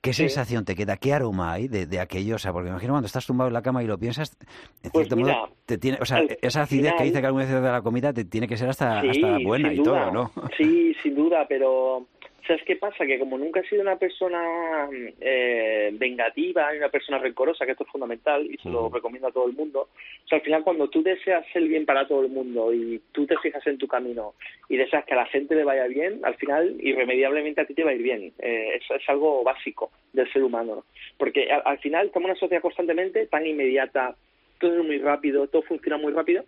¿qué 0.00 0.14
sensación 0.14 0.64
te 0.64 0.74
queda? 0.74 0.96
¿Qué 0.96 1.12
aroma 1.12 1.52
hay 1.52 1.68
de, 1.68 1.86
de 1.86 2.00
aquello? 2.00 2.38
Porque 2.54 2.66
me 2.66 2.70
imagino 2.70 2.92
cuando 2.92 3.06
estás 3.06 3.26
tumbado 3.26 3.48
en 3.48 3.54
la 3.54 3.62
cama 3.62 3.82
y 3.82 3.86
lo 3.86 3.98
piensas, 3.98 4.36
en 4.82 4.90
pues 4.90 5.08
cierto 5.08 5.16
modo, 5.16 5.48
te 5.66 5.76
tiene, 5.76 5.98
o 6.00 6.04
sea, 6.04 6.20
esa 6.40 6.62
acidez 6.62 6.94
que 6.96 7.04
dice 7.04 7.20
que 7.20 7.26
alguna 7.26 7.44
vez 7.44 7.52
de 7.52 7.60
la 7.60 7.82
comida 7.82 8.12
te 8.12 8.24
tiene 8.24 8.46
que 8.46 8.56
ser 8.56 8.68
hasta, 8.68 9.00
hasta 9.00 9.38
buena 9.44 9.72
y 9.72 9.82
todo, 9.82 10.10
¿no? 10.12 10.30
Sí, 10.56 10.94
sin 11.02 11.14
duda, 11.16 11.46
pero 11.48 12.06
¿Sabes 12.46 12.62
qué 12.64 12.76
pasa? 12.76 13.06
Que 13.06 13.18
como 13.18 13.38
nunca 13.38 13.60
he 13.60 13.68
sido 13.68 13.80
una 13.80 13.96
persona 13.96 14.88
eh, 15.20 15.90
vengativa 15.94 16.74
y 16.74 16.78
una 16.78 16.90
persona 16.90 17.18
rencorosa, 17.18 17.64
que 17.64 17.72
esto 17.72 17.84
es 17.84 17.90
fundamental 17.90 18.44
y 18.44 18.58
se 18.58 18.68
lo 18.68 18.90
recomiendo 18.90 19.28
a 19.28 19.32
todo 19.32 19.46
el 19.46 19.54
mundo, 19.54 19.88
o 20.24 20.28
sea, 20.28 20.38
al 20.38 20.44
final 20.44 20.62
cuando 20.62 20.88
tú 20.88 21.02
deseas 21.02 21.44
el 21.54 21.68
bien 21.68 21.86
para 21.86 22.06
todo 22.06 22.22
el 22.22 22.30
mundo 22.30 22.72
y 22.72 23.00
tú 23.12 23.26
te 23.26 23.36
fijas 23.38 23.66
en 23.66 23.78
tu 23.78 23.88
camino 23.88 24.34
y 24.68 24.76
deseas 24.76 25.04
que 25.06 25.14
a 25.14 25.18
la 25.18 25.26
gente 25.26 25.54
le 25.54 25.64
vaya 25.64 25.86
bien, 25.86 26.20
al 26.22 26.34
final 26.36 26.76
irremediablemente 26.80 27.62
a 27.62 27.66
ti 27.66 27.74
te 27.74 27.84
va 27.84 27.90
a 27.90 27.94
ir 27.94 28.02
bien. 28.02 28.32
Eh, 28.38 28.78
eso 28.80 28.94
es 28.94 29.08
algo 29.08 29.42
básico 29.42 29.90
del 30.12 30.30
ser 30.32 30.42
humano. 30.42 30.84
Porque 31.18 31.50
al, 31.50 31.78
final 31.78 32.06
estamos 32.06 32.26
en 32.26 32.30
una 32.32 32.40
sociedad 32.40 32.62
constantemente 32.62 33.26
tan 33.26 33.46
inmediata, 33.46 34.16
todo 34.58 34.80
es 34.80 34.84
muy 34.84 34.98
rápido, 34.98 35.46
todo 35.48 35.62
funciona 35.62 35.96
muy 35.96 36.12
rápido. 36.12 36.44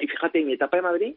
Y 0.00 0.06
fíjate, 0.06 0.40
en 0.40 0.46
mi 0.46 0.52
etapa 0.54 0.76
de 0.76 0.82
Madrid, 0.82 1.14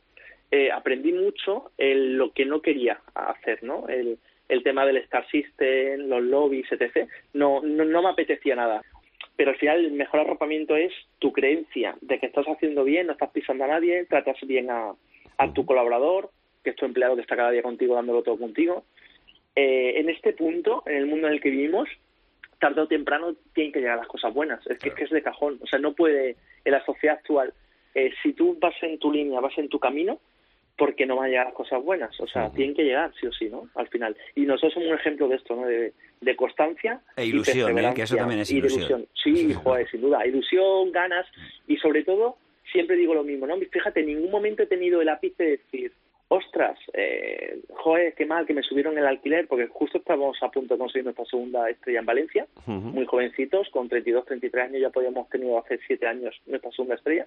eh, 0.52 0.72
aprendí 0.72 1.12
mucho 1.12 1.72
en 1.78 2.18
lo 2.18 2.32
que 2.32 2.46
no 2.46 2.62
quería 2.62 3.00
hacer, 3.14 3.64
¿no? 3.64 3.88
El, 3.88 4.18
el 4.48 4.64
tema 4.64 4.86
del 4.86 4.98
Star 4.98 5.28
System, 5.30 6.08
los 6.08 6.24
lobbies, 6.24 6.72
etc. 6.72 7.08
No, 7.34 7.62
no, 7.62 7.86
no 7.86 8.02
me 8.02 8.10
apetecía 8.10 8.56
nada. 8.56 8.82
Pero 9.36 9.52
al 9.52 9.58
final 9.58 9.86
el 9.86 9.92
mejor 9.92 10.22
arropamiento 10.22 10.76
es 10.76 10.92
tu 11.20 11.32
creencia 11.32 11.96
de 12.02 12.20
que 12.20 12.26
estás 12.26 12.46
haciendo 12.48 12.84
bien, 12.84 13.08
no 13.08 13.14
estás 13.14 13.30
pisando 13.30 13.64
a 13.64 13.68
nadie, 13.68 14.06
tratas 14.06 14.38
bien 14.42 14.70
a, 14.70 14.94
a 15.38 15.54
tu 15.54 15.66
colaborador, 15.66 16.32
que 16.64 16.72
es 16.72 16.76
tu 16.76 16.86
empleado 16.86 17.16
que 17.16 17.22
está 17.22 17.38
cada 17.38 17.52
día 17.52 17.62
contigo 17.62 17.96
dándolo 17.96 18.24
todo 18.24 18.38
contigo. 18.38 18.84
Eh, 19.56 20.00
en 20.00 20.10
este 20.10 20.34
punto, 20.34 20.84
en 20.86 20.96
el 20.96 21.06
mundo 21.06 21.28
en 21.28 21.34
el 21.34 21.42
que 21.42 21.52
vivimos, 21.52 21.88
tarde 22.60 22.82
o 22.82 22.88
temprano 22.88 23.36
tienen 23.54 23.72
que 23.72 23.80
llegar 23.80 23.98
las 23.98 24.08
cosas 24.08 24.34
buenas. 24.34 24.66
Es 24.68 24.80
que, 24.80 24.90
es, 24.90 24.96
que 24.96 25.04
es 25.06 25.10
de 25.10 25.22
cajón. 25.22 25.60
O 25.62 25.68
sea, 25.68 25.80
no 25.80 25.94
puede, 25.94 26.36
en 26.66 26.72
la 26.72 26.84
sociedad 26.86 27.18
actual, 27.18 27.54
eh, 27.96 28.12
si 28.22 28.34
tú 28.34 28.58
vas 28.60 28.76
en 28.82 29.00
tu 29.00 29.12
línea, 29.12 29.40
vas 29.40 29.58
en 29.58 29.70
tu 29.70 29.80
camino, 29.80 30.20
porque 30.80 31.06
no 31.06 31.18
van 31.18 31.26
a 31.26 31.30
llegar 31.30 31.54
cosas 31.54 31.84
buenas. 31.84 32.18
O 32.22 32.26
sea, 32.26 32.50
tienen 32.52 32.74
que 32.74 32.84
llegar, 32.84 33.12
sí 33.20 33.28
o 33.28 33.34
sí, 33.34 33.50
¿no? 33.50 33.70
Al 33.76 33.90
final. 33.90 34.16
Y 34.34 34.42
nosotros 34.46 34.74
somos 34.74 34.90
un 34.90 34.96
ejemplo 34.96 35.28
de 35.28 35.36
esto, 35.36 35.56
¿no? 35.56 35.68
De, 35.68 35.94
constancia. 36.38 37.02
E 37.18 37.26
ilusión, 37.26 37.78
¿eh? 37.78 37.94
que 37.94 38.04
eso 38.04 38.16
también 38.16 38.40
es 38.40 38.50
ilusión. 38.50 39.06
Sí, 39.22 39.54
joder, 39.54 39.90
sin 39.92 40.02
duda. 40.02 40.26
Ilusión, 40.26 40.92
ganas 40.92 41.26
y 41.68 41.76
sobre 41.78 42.04
todo, 42.04 42.38
siempre 42.72 42.96
digo 42.96 43.14
lo 43.14 43.24
mismo, 43.24 43.46
¿no? 43.46 43.58
Fíjate, 43.58 44.00
en 44.00 44.06
ningún 44.08 44.32
momento 44.32 44.64
he 44.64 44.68
tenido 44.68 45.02
el 45.02 45.10
ápice 45.10 45.44
de 45.44 45.50
decir, 45.52 45.92
ostras, 46.30 46.78
eh, 46.94 47.60
joder, 47.70 48.14
qué 48.14 48.26
mal 48.26 48.46
que 48.46 48.54
me 48.54 48.62
subieron 48.62 48.98
el 48.98 49.06
alquiler, 49.06 49.48
porque 49.48 49.68
justo 49.68 49.98
estábamos 49.98 50.38
a 50.42 50.52
punto 50.52 50.76
de 50.76 50.78
conseguir 50.78 51.04
nuestra 51.04 51.26
segunda 51.26 51.68
estrella 51.70 52.00
en 52.00 52.06
Valencia, 52.06 52.48
muy 52.68 53.06
jovencitos, 53.06 53.68
con 53.70 53.90
32, 53.90 54.26
33 54.26 54.66
años, 54.66 54.82
ya 54.82 54.92
podíamos 54.92 55.28
tenido 55.30 55.58
hace 55.58 55.80
7 55.88 56.06
años 56.06 56.40
nuestra 56.46 56.72
segunda 56.72 56.96
estrella. 56.96 57.26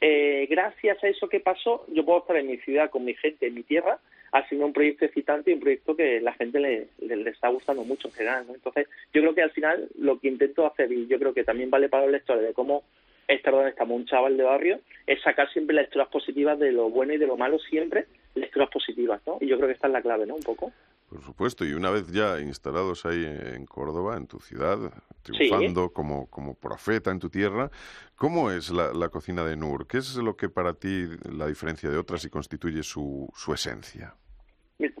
Eh, 0.00 0.46
gracias 0.48 1.02
a 1.04 1.08
eso 1.08 1.28
que 1.28 1.40
pasó, 1.40 1.84
yo 1.88 2.04
puedo 2.06 2.20
estar 2.20 2.36
en 2.36 2.46
mi 2.46 2.56
ciudad, 2.58 2.88
con 2.88 3.04
mi 3.04 3.14
gente, 3.14 3.46
en 3.46 3.54
mi 3.54 3.64
tierra, 3.64 3.98
haciendo 4.32 4.66
un 4.66 4.72
proyecto 4.72 5.04
excitante 5.04 5.50
y 5.50 5.54
un 5.54 5.60
proyecto 5.60 5.94
que 5.94 6.20
la 6.20 6.32
gente 6.32 6.58
le, 6.58 6.88
le, 7.00 7.30
está 7.30 7.48
gustando 7.48 7.84
mucho 7.84 8.08
en 8.08 8.14
general. 8.14 8.46
¿no? 8.46 8.54
Entonces, 8.54 8.88
yo 9.12 9.20
creo 9.20 9.34
que 9.34 9.42
al 9.42 9.50
final 9.50 9.88
lo 9.98 10.18
que 10.18 10.28
intento 10.28 10.66
hacer, 10.66 10.90
y 10.90 11.06
yo 11.06 11.18
creo 11.18 11.34
que 11.34 11.44
también 11.44 11.70
vale 11.70 11.90
para 11.90 12.04
los 12.04 12.12
lectores, 12.12 12.42
de 12.42 12.54
cómo 12.54 12.82
estar 13.26 13.52
donde 13.52 13.70
estamos 13.70 13.96
un 13.96 14.06
chaval 14.06 14.38
de 14.38 14.44
barrio, 14.44 14.80
es 15.06 15.20
sacar 15.20 15.50
siempre 15.52 15.76
las 15.76 15.84
lecturas 15.84 16.08
positivas 16.08 16.58
de 16.58 16.72
lo 16.72 16.88
bueno 16.88 17.12
y 17.12 17.18
de 17.18 17.26
lo 17.26 17.36
malo 17.36 17.58
siempre, 17.58 18.06
lecturas 18.34 18.70
positivas, 18.70 19.20
¿no? 19.26 19.38
Y 19.40 19.48
yo 19.48 19.56
creo 19.56 19.68
que 19.68 19.74
esta 19.74 19.86
es 19.86 19.92
la 19.92 20.02
clave, 20.02 20.26
¿no? 20.26 20.34
Un 20.36 20.42
poco. 20.42 20.72
Por 21.08 21.22
supuesto, 21.22 21.64
y 21.64 21.72
una 21.72 21.90
vez 21.90 22.12
ya 22.12 22.38
instalados 22.38 23.06
ahí 23.06 23.24
en 23.24 23.64
Córdoba, 23.64 24.16
en 24.18 24.26
tu 24.26 24.40
ciudad, 24.40 24.78
triunfando 25.22 25.90
como, 25.90 26.28
como 26.28 26.54
profeta 26.54 27.10
en 27.10 27.18
tu 27.18 27.30
tierra, 27.30 27.70
¿cómo 28.14 28.50
es 28.50 28.70
la, 28.70 28.92
la, 28.92 29.08
cocina 29.08 29.42
de 29.44 29.56
Nur? 29.56 29.86
¿Qué 29.86 29.98
es 29.98 30.16
lo 30.16 30.36
que 30.36 30.50
para 30.50 30.74
ti 30.74 31.06
la 31.32 31.46
diferencia 31.46 31.88
de 31.88 31.96
otras 31.96 32.26
y 32.26 32.30
constituye 32.30 32.82
su, 32.82 33.26
su 33.34 33.54
esencia? 33.54 34.14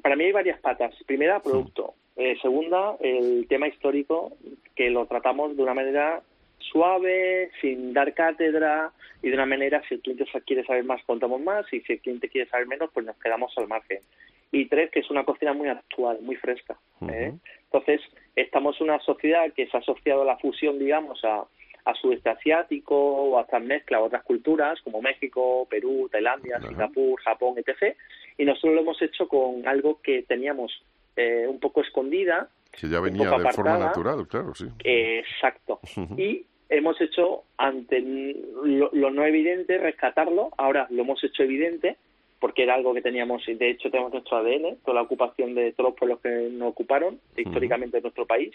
Para 0.02 0.16
mí 0.16 0.24
hay 0.24 0.32
varias 0.32 0.58
patas. 0.60 0.94
Primera, 1.06 1.40
producto. 1.40 1.94
Eh, 2.16 2.36
segunda, 2.40 2.96
el 3.00 3.46
tema 3.46 3.68
histórico, 3.68 4.36
que 4.74 4.90
lo 4.90 5.06
tratamos 5.06 5.56
de 5.56 5.62
una 5.62 5.74
manera 5.74 6.22
suave, 6.70 7.50
sin 7.60 7.92
dar 7.92 8.14
cátedra 8.14 8.92
y 9.22 9.28
de 9.28 9.34
una 9.34 9.46
manera, 9.46 9.82
si 9.88 9.94
el 9.94 10.00
cliente 10.00 10.26
quiere 10.46 10.64
saber 10.64 10.84
más, 10.84 11.02
contamos 11.04 11.40
más 11.40 11.66
y 11.72 11.80
si 11.80 11.94
el 11.94 12.00
cliente 12.00 12.28
quiere 12.28 12.48
saber 12.48 12.66
menos, 12.66 12.90
pues 12.92 13.04
nos 13.04 13.16
quedamos 13.18 13.52
al 13.56 13.68
margen. 13.68 14.00
y 14.50 14.66
tres, 14.66 14.90
que 14.90 15.00
es 15.00 15.10
una 15.10 15.24
cocina 15.24 15.52
muy 15.52 15.68
actual, 15.68 16.20
muy 16.22 16.36
fresca. 16.36 16.78
¿eh? 17.08 17.34
Entonces, 17.64 18.00
estamos 18.34 18.80
en 18.80 18.88
una 18.90 18.98
sociedad 19.00 19.52
que 19.52 19.66
se 19.66 19.76
ha 19.76 19.80
asociado 19.80 20.22
a 20.22 20.24
la 20.24 20.38
fusión, 20.38 20.78
digamos, 20.78 21.22
a, 21.24 21.44
a 21.84 21.94
sudeste 21.94 22.30
asiático 22.30 22.94
o 22.96 23.38
a 23.38 23.42
estas 23.42 23.62
mezclas, 23.62 24.02
otras 24.02 24.22
culturas 24.22 24.80
como 24.82 25.02
México, 25.02 25.66
Perú, 25.70 26.08
Tailandia, 26.10 26.60
Singapur, 26.60 27.20
Japón, 27.22 27.54
etc. 27.56 27.96
Y 28.36 28.44
nosotros 28.44 28.74
lo 28.74 28.80
hemos 28.80 29.02
hecho 29.02 29.26
con 29.26 29.66
algo 29.66 30.00
que 30.02 30.22
teníamos 30.22 30.72
eh, 31.16 31.46
un 31.48 31.58
poco 31.58 31.80
escondida. 31.80 32.48
Que 32.70 32.88
ya 32.88 33.00
venía 33.00 33.30
de 33.30 33.50
forma 33.50 33.78
natural, 33.78 34.28
claro, 34.28 34.54
sí. 34.54 34.66
exacto. 34.84 35.80
Y 36.16 36.46
hemos 36.68 37.00
hecho, 37.00 37.44
ante 37.56 38.00
lo, 38.00 38.90
lo, 38.92 39.10
no 39.10 39.24
evidente, 39.24 39.78
rescatarlo. 39.78 40.50
Ahora 40.56 40.86
lo 40.90 41.02
hemos 41.02 41.22
hecho 41.24 41.42
evidente 41.42 41.96
porque 42.40 42.62
era 42.62 42.74
algo 42.74 42.94
que 42.94 43.02
teníamos, 43.02 43.48
y 43.48 43.54
de 43.54 43.70
hecho 43.70 43.90
tenemos 43.90 44.12
nuestro 44.12 44.36
ADN, 44.36 44.76
toda 44.84 44.94
la 44.94 45.02
ocupación 45.02 45.54
de 45.54 45.72
todos 45.72 45.90
los 45.90 45.98
pueblos 45.98 46.20
que 46.20 46.48
nos 46.52 46.68
ocuparon 46.70 47.18
históricamente 47.36 47.96
en 47.96 48.02
nuestro 48.02 48.26
país, 48.26 48.54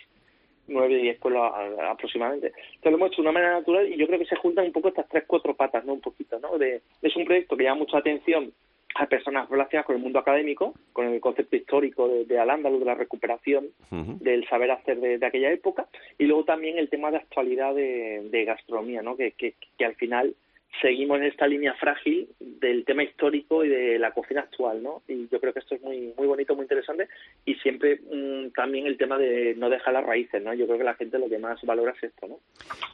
nueve, 0.67 0.95
diez 0.95 1.19
pueblos 1.19 1.51
aproximadamente. 1.89 2.47
Entonces 2.47 2.91
lo 2.91 2.97
hemos 2.97 3.11
hecho 3.11 3.21
de 3.21 3.27
una 3.27 3.31
manera 3.33 3.53
natural 3.53 3.91
y 3.91 3.97
yo 3.97 4.07
creo 4.07 4.19
que 4.19 4.25
se 4.25 4.37
juntan 4.37 4.65
un 4.65 4.71
poco 4.71 4.87
estas 4.87 5.09
tres, 5.09 5.25
cuatro 5.27 5.53
patas, 5.53 5.83
¿no? 5.85 5.93
Un 5.93 6.01
poquito, 6.01 6.39
¿no? 6.39 6.57
De, 6.57 6.81
es 7.01 7.15
un 7.15 7.25
proyecto 7.25 7.57
que 7.57 7.63
llama 7.63 7.79
mucha 7.79 7.97
atención 7.97 8.53
a 8.95 9.07
personas 9.07 9.49
relacionadas 9.49 9.85
con 9.85 9.95
el 9.95 10.01
mundo 10.01 10.19
académico, 10.19 10.73
con 10.91 11.07
el 11.07 11.19
concepto 11.19 11.55
histórico 11.55 12.07
de, 12.07 12.25
de 12.25 12.39
Al-Ándalus, 12.39 12.79
de 12.79 12.85
la 12.85 12.95
recuperación 12.95 13.69
del 13.89 14.47
saber 14.47 14.71
hacer 14.71 14.99
de, 14.99 15.25
aquella 15.25 15.51
época, 15.51 15.87
y 16.17 16.25
luego 16.25 16.43
también 16.43 16.77
el 16.77 16.89
tema 16.89 17.11
de 17.11 17.17
actualidad 17.17 17.73
de, 17.73 18.27
de 18.29 18.45
gastronomía, 18.45 19.01
¿no? 19.01 19.15
Que, 19.15 19.31
que, 19.31 19.55
que 19.77 19.85
al 19.85 19.95
final 19.95 20.35
seguimos 20.81 21.17
en 21.17 21.25
esta 21.25 21.47
línea 21.47 21.73
frágil 21.75 22.29
del 22.39 22.85
tema 22.85 23.03
histórico 23.03 23.63
y 23.63 23.69
de 23.69 23.99
la 23.99 24.11
cocina 24.11 24.41
actual, 24.41 24.81
¿no? 24.81 25.01
Y 25.07 25.27
yo 25.29 25.39
creo 25.39 25.53
que 25.53 25.59
esto 25.59 25.75
es 25.75 25.81
muy 25.81 26.13
muy 26.17 26.27
bonito, 26.27 26.55
muy 26.55 26.63
interesante 26.63 27.07
y 27.45 27.55
siempre 27.55 27.99
mm, 28.11 28.51
también 28.55 28.87
el 28.87 28.97
tema 28.97 29.17
de 29.17 29.55
no 29.55 29.69
dejar 29.69 29.93
las 29.93 30.05
raíces, 30.05 30.43
¿no? 30.43 30.53
Yo 30.53 30.65
creo 30.65 30.77
que 30.77 30.83
la 30.83 30.95
gente 30.95 31.19
lo 31.19 31.29
que 31.29 31.37
más 31.37 31.61
valora 31.63 31.93
es 31.95 32.03
esto, 32.03 32.27
¿no? 32.27 32.39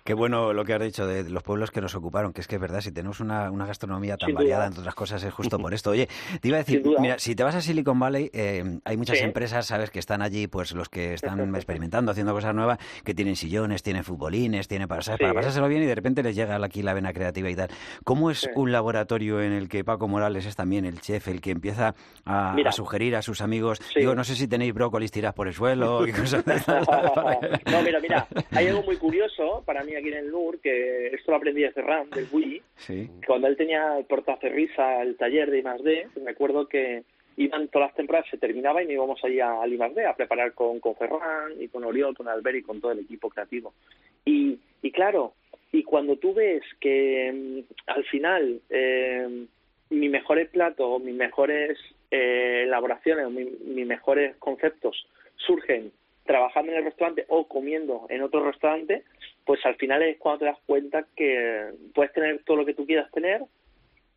Qué 0.03 0.13
bueno 0.13 0.53
lo 0.53 0.65
que 0.65 0.73
has 0.73 0.81
dicho 0.81 1.07
de 1.07 1.29
los 1.29 1.43
pueblos 1.43 1.71
que 1.71 1.81
nos 1.81 1.95
ocuparon, 1.95 2.33
que 2.33 2.41
es 2.41 2.47
que 2.47 2.55
es 2.55 2.61
verdad, 2.61 2.81
si 2.81 2.91
tenemos 2.91 3.19
una, 3.19 3.51
una 3.51 3.65
gastronomía 3.65 4.17
tan 4.17 4.33
variada, 4.33 4.67
entre 4.67 4.81
otras 4.81 4.95
cosas, 4.95 5.23
es 5.23 5.33
justo 5.33 5.59
por 5.59 5.73
esto. 5.73 5.91
Oye, 5.91 6.07
te 6.41 6.47
iba 6.47 6.57
a 6.57 6.59
decir, 6.59 6.83
mira, 6.99 7.19
si 7.19 7.35
te 7.35 7.43
vas 7.43 7.55
a 7.55 7.61
Silicon 7.61 7.99
Valley, 7.99 8.29
eh, 8.33 8.63
hay 8.85 8.97
muchas 8.97 9.21
empresas, 9.21 9.67
sabes, 9.67 9.91
que 9.91 9.99
están 9.99 10.21
allí, 10.21 10.47
pues 10.47 10.73
los 10.73 10.89
que 10.89 11.13
están 11.13 11.39
experimentando, 11.55 12.11
haciendo 12.11 12.33
cosas 12.33 12.55
nuevas, 12.55 12.79
que 13.03 13.13
tienen 13.13 13.35
sillones, 13.35 13.83
tienen 13.83 14.03
futbolines, 14.03 14.67
tienen 14.67 14.87
para, 14.87 15.01
¿sabes? 15.01 15.21
para 15.21 15.33
pasárselo 15.33 15.67
bien 15.67 15.83
y 15.83 15.85
de 15.85 15.95
repente 15.95 16.23
les 16.23 16.35
llega 16.35 16.55
aquí 16.63 16.81
la 16.81 16.93
vena 16.93 17.13
creativa 17.13 17.49
y 17.49 17.55
tal. 17.55 17.68
¿Cómo 18.03 18.31
es 18.31 18.49
un 18.55 18.71
laboratorio 18.71 19.41
en 19.41 19.53
el 19.53 19.69
que 19.69 19.83
Paco 19.83 20.07
Morales 20.07 20.45
es 20.45 20.55
también 20.55 20.85
el 20.85 21.01
chef, 21.01 21.27
el 21.27 21.41
que 21.41 21.51
empieza 21.51 21.95
a, 22.25 22.55
sugerir 22.71 23.15
a 23.15 23.21
sus 23.21 23.41
amigos? 23.41 23.79
Digo, 23.95 24.15
no 24.15 24.23
sé 24.23 24.35
si 24.35 24.47
tenéis 24.47 24.73
brócolis 24.73 25.11
tirados 25.11 25.35
por 25.35 25.47
el 25.47 25.53
suelo 25.53 26.07
y 26.07 26.11
cosas 26.11 26.45
No, 26.45 27.81
mira, 27.83 27.99
mira, 27.99 28.27
hay 28.51 28.67
algo 28.67 28.83
muy 28.83 28.97
curioso 28.97 29.63
para 29.65 29.83
mí 29.83 29.95
aquí 29.95 30.09
en 30.09 30.17
el 30.17 30.31
NUR, 30.31 30.59
que 30.59 31.07
esto 31.07 31.31
lo 31.31 31.37
aprendí 31.37 31.61
de 31.61 31.71
Ferran, 31.71 32.09
del 32.09 32.27
Wii, 32.31 32.61
cuando 33.25 33.47
él 33.47 33.57
tenía 33.57 33.97
el 33.97 34.05
portacerrisa, 34.05 35.01
el 35.01 35.17
taller 35.17 35.49
de 35.51 35.59
I+.D., 35.59 36.07
me 36.23 36.31
acuerdo 36.31 36.67
que 36.67 37.03
iban 37.37 37.69
todas 37.69 37.89
las 37.89 37.95
temporadas, 37.95 38.29
se 38.29 38.37
terminaba 38.37 38.81
y 38.83 38.85
nos 38.85 38.93
íbamos 38.93 39.23
allí 39.23 39.39
a, 39.39 39.61
al 39.61 39.71
I+.D. 39.71 40.05
a 40.05 40.15
preparar 40.15 40.53
con, 40.53 40.79
con 40.79 40.95
Ferran 40.95 41.53
y 41.59 41.67
con 41.69 41.83
Oriol, 41.83 42.15
con 42.15 42.27
Albert 42.27 42.57
y 42.57 42.61
con 42.63 42.81
todo 42.81 42.91
el 42.91 42.99
equipo 42.99 43.29
creativo. 43.29 43.73
Y, 44.25 44.59
y 44.81 44.91
claro, 44.91 45.33
y 45.71 45.83
cuando 45.83 46.17
tú 46.17 46.33
ves 46.33 46.63
que 46.79 47.31
mm, 47.31 47.73
al 47.87 48.03
final 48.05 48.61
eh, 48.69 49.45
mis 49.89 50.09
mejores 50.09 50.49
platos, 50.49 51.01
mis 51.01 51.15
mejores 51.15 51.77
eh, 52.11 52.63
elaboraciones, 52.65 53.29
mis 53.29 53.85
mejores 53.85 54.35
conceptos 54.37 55.07
surgen 55.37 55.91
trabajando 56.25 56.71
en 56.71 56.79
el 56.79 56.83
restaurante 56.83 57.25
o 57.27 57.47
comiendo 57.47 58.05
en 58.09 58.21
otro 58.21 58.45
restaurante, 58.45 59.03
pues 59.45 59.65
al 59.65 59.75
final 59.75 60.03
es 60.03 60.17
cuando 60.17 60.39
te 60.39 60.45
das 60.45 60.59
cuenta 60.65 61.07
que 61.15 61.71
puedes 61.93 62.13
tener 62.13 62.43
todo 62.43 62.57
lo 62.57 62.65
que 62.65 62.75
tú 62.75 62.85
quieras 62.85 63.09
tener, 63.11 63.41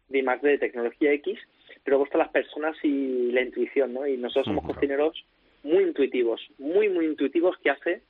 de 0.09 0.23
más 0.23 0.43
de 0.43 0.59
tecnología 0.59 1.13
X, 1.13 1.39
pero 1.85 1.99
gusta 1.99 2.19
las 2.19 2.29
personas 2.29 2.77
y 2.83 3.33
la 3.33 3.41
intuición, 3.41 3.95
¿no? 3.95 4.07
Y 4.07 4.19
nosotros 4.19 4.45
somos 4.45 4.67
cocineros 4.67 5.25
muy 5.63 5.85
intuitivos, 5.85 6.41
muy, 6.59 6.91
muy 6.91 7.07
intuitivos 7.07 7.57
que 7.59 7.71
hace 7.71 8.03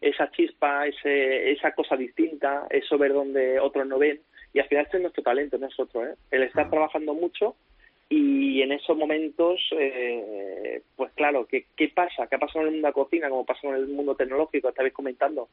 esa 0.00 0.30
chispa, 0.30 0.86
ese, 0.86 1.52
esa 1.52 1.72
cosa 1.72 1.96
distinta, 1.96 2.66
eso 2.70 2.98
ver 2.98 3.12
donde 3.12 3.60
otros 3.60 3.86
no 3.86 3.98
ven. 3.98 4.20
Y 4.52 4.60
al 4.60 4.68
final 4.68 4.84
este 4.84 4.96
es 4.96 5.02
nuestro 5.02 5.22
talento, 5.22 5.58
nosotros, 5.58 6.08
¿eh? 6.08 6.14
el 6.30 6.42
estar 6.42 6.70
trabajando 6.70 7.14
mucho 7.14 7.56
y 8.08 8.62
en 8.62 8.72
esos 8.72 8.96
momentos, 8.96 9.60
eh, 9.72 10.82
pues 10.96 11.12
claro, 11.12 11.46
¿qué, 11.46 11.66
¿qué 11.76 11.88
pasa? 11.88 12.26
¿Qué 12.26 12.36
ha 12.36 12.38
pasado 12.38 12.60
en 12.60 12.66
el 12.66 12.72
mundo 12.72 12.86
de 12.86 12.90
la 12.90 12.94
cocina? 12.94 13.28
Como 13.28 13.44
pasa 13.44 13.68
en 13.68 13.74
el 13.74 13.88
mundo 13.88 14.14
tecnológico, 14.14 14.68
estabais 14.70 14.94
comentando, 14.94 15.48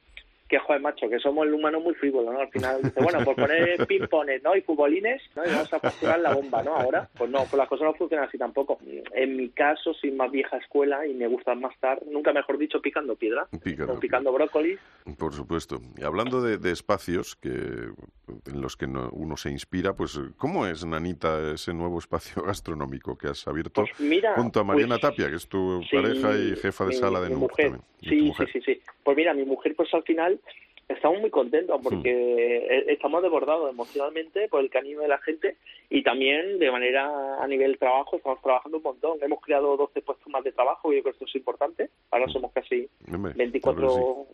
que 0.48 0.60
joder, 0.60 0.82
macho, 0.82 1.10
que 1.10 1.20
somos 1.20 1.48
el 1.48 1.54
humano 1.54 1.80
muy 1.80 1.96
frívolo, 1.96 2.32
¿no? 2.32 2.40
Al 2.40 2.50
final 2.50 2.82
dice, 2.84 3.02
bueno, 3.02 3.24
por 3.24 3.36
poner 3.36 3.78
ping-pongs, 3.88 4.44
¿no? 4.44 4.56
Y 4.56 4.62
futbolines, 4.62 5.22
¿no? 5.36 5.44
Y 5.44 5.50
vamos 5.50 5.74
a 5.74 5.80
facturar 5.80 6.20
la 6.20 6.36
bomba, 6.36 6.62
¿no? 6.62 6.76
Ahora, 6.76 7.10
pues 7.18 7.32
no, 7.32 7.40
pues 7.40 7.54
las 7.54 7.68
cosas 7.68 7.86
no 7.86 7.94
funcionan 7.96 8.28
así 8.28 8.38
tampoco. 8.38 8.78
En 9.14 9.38
mi 9.38 9.50
caso, 9.50 9.94
soy 9.96 10.12
más 10.12 10.32
vieja 10.32 10.58
escuela 10.58 11.06
y 11.08 11.14
me 11.14 11.28
gusta 11.28 11.56
más 11.56 11.74
estar, 11.74 12.00
nunca 12.06 12.32
mejor 12.32 12.60
dicho, 12.60 12.80
picando 12.80 13.16
piedra, 13.16 13.48
picando, 13.64 14.00
picando 14.00 14.32
brócoli. 14.32 14.78
Por 15.18 15.34
supuesto. 15.34 15.80
Y 15.98 16.04
hablando 16.04 16.42
de, 16.42 16.72
espacios 16.72 17.36
que 17.36 17.50
en 17.50 18.62
los 18.62 18.76
que 18.76 18.86
uno 18.86 19.38
se 19.38 19.50
inspira, 19.50 19.96
pues 19.96 20.20
¿cómo 20.38 20.68
es, 20.68 20.86
Nanita, 20.86 21.54
ese 21.54 21.74
nuevo 21.74 22.00
espacio 22.00 22.45
gastronómico 22.46 23.18
que 23.18 23.28
has 23.28 23.48
abierto 23.48 23.84
pues 23.84 24.22
junto 24.36 24.60
a 24.60 24.64
Mariana 24.64 24.98
pues 25.00 25.02
Tapia, 25.02 25.30
que 25.30 25.36
es 25.36 25.48
tu 25.48 25.82
pareja 25.92 26.38
y 26.38 26.56
jefa 26.56 26.86
de 26.86 26.94
sala 26.94 27.20
de 27.22 27.30
también? 27.30 27.82
Sí, 28.02 28.32
sí, 28.38 28.44
sí, 28.54 28.62
sí. 28.62 28.82
Pues 29.04 29.18
mira, 29.18 29.34
mi 29.34 29.44
mujer 29.44 29.76
pues 29.76 29.94
al 29.94 30.04
final 30.04 30.40
estamos 30.88 31.20
muy 31.20 31.30
contentos 31.30 31.80
porque 31.82 32.12
hmm. 32.12 32.90
e-, 32.90 32.94
estamos 32.94 33.22
desbordados 33.22 33.70
emocionalmente 33.70 34.48
por 34.48 34.62
el 34.62 34.70
cariño 34.70 35.02
de 35.02 35.08
la 35.08 35.18
gente 35.20 35.58
y 35.90 36.04
también 36.04 36.60
de 36.60 36.72
manera 36.72 37.42
a 37.42 37.48
nivel 37.48 37.78
trabajo 37.78 38.18
estamos 38.18 38.42
trabajando 38.42 38.78
un 38.78 38.84
montón. 38.84 39.18
Hemos 39.22 39.42
creado 39.42 39.78
12 39.78 40.02
puestos 40.02 40.28
más 40.30 40.44
de 40.44 40.52
trabajo 40.52 40.92
y 40.92 40.98
yo 40.98 41.04
creo 41.04 41.14
que 41.14 41.18
esto 41.18 41.26
es 41.26 41.36
importante. 41.36 41.90
Ahora 42.12 42.28
hmm. 42.28 42.32
somos 42.32 42.52
casi 42.54 42.88
24 43.08 44.28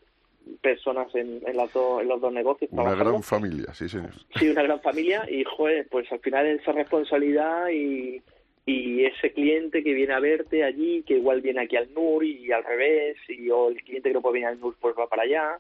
personas 0.62 1.14
en, 1.16 1.42
en, 1.46 1.58
las 1.58 1.76
en 1.76 2.08
los 2.08 2.22
dos 2.22 2.34
negocios. 2.34 2.70
Una 2.74 2.96
gran 2.96 3.24
familia, 3.24 3.74
sí, 3.74 3.90
señor. 3.90 4.12
Sí, 4.38 4.50
una 4.50 4.64
gran 4.64 4.82
familia 4.82 5.28
y, 5.30 5.44
joder, 5.44 5.88
pues 5.90 6.12
al 6.12 6.20
final 6.20 6.46
esa 6.48 6.72
responsabilidad 6.72 7.70
y, 7.70 8.22
y 8.66 9.06
ese 9.06 9.32
cliente 9.32 9.84
que 9.84 9.94
viene 9.94 10.14
a 10.14 10.20
verte 10.20 10.64
allí, 10.64 11.04
que 11.04 11.16
igual 11.16 11.42
viene 11.42 11.62
aquí 11.62 11.76
al 11.76 11.94
NUR 11.94 12.24
y 12.24 12.52
al 12.52 12.64
revés, 12.64 13.18
y 13.30 13.50
o 13.50 13.70
el 13.70 13.82
cliente 13.84 14.10
que 14.10 14.14
no 14.14 14.22
puede 14.22 14.34
venir 14.34 14.48
al 14.48 14.60
NUR 14.60 14.76
pues 14.80 14.96
va 14.98 15.08
para 15.08 15.24
allá 15.24 15.60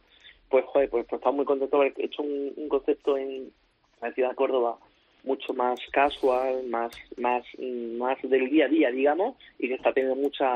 pues 0.51 0.65
joder, 0.65 0.89
pues, 0.89 1.05
pues 1.07 1.19
estamos 1.19 1.37
muy 1.37 1.45
contentos 1.45 1.79
de 1.79 1.87
haber 1.87 2.05
hecho 2.05 2.21
un, 2.21 2.67
concepto 2.67 3.17
en 3.17 3.51
la 4.01 4.11
ciudad 4.11 4.29
de 4.29 4.35
Córdoba 4.35 4.77
mucho 5.23 5.53
más 5.53 5.79
casual, 5.91 6.63
más, 6.67 6.93
más, 7.17 7.45
más 7.97 8.17
del 8.23 8.49
día 8.49 8.65
a 8.65 8.69
día, 8.69 8.91
digamos, 8.91 9.35
y 9.59 9.67
que 9.67 9.75
está 9.75 9.93
teniendo 9.93 10.19
mucha 10.19 10.47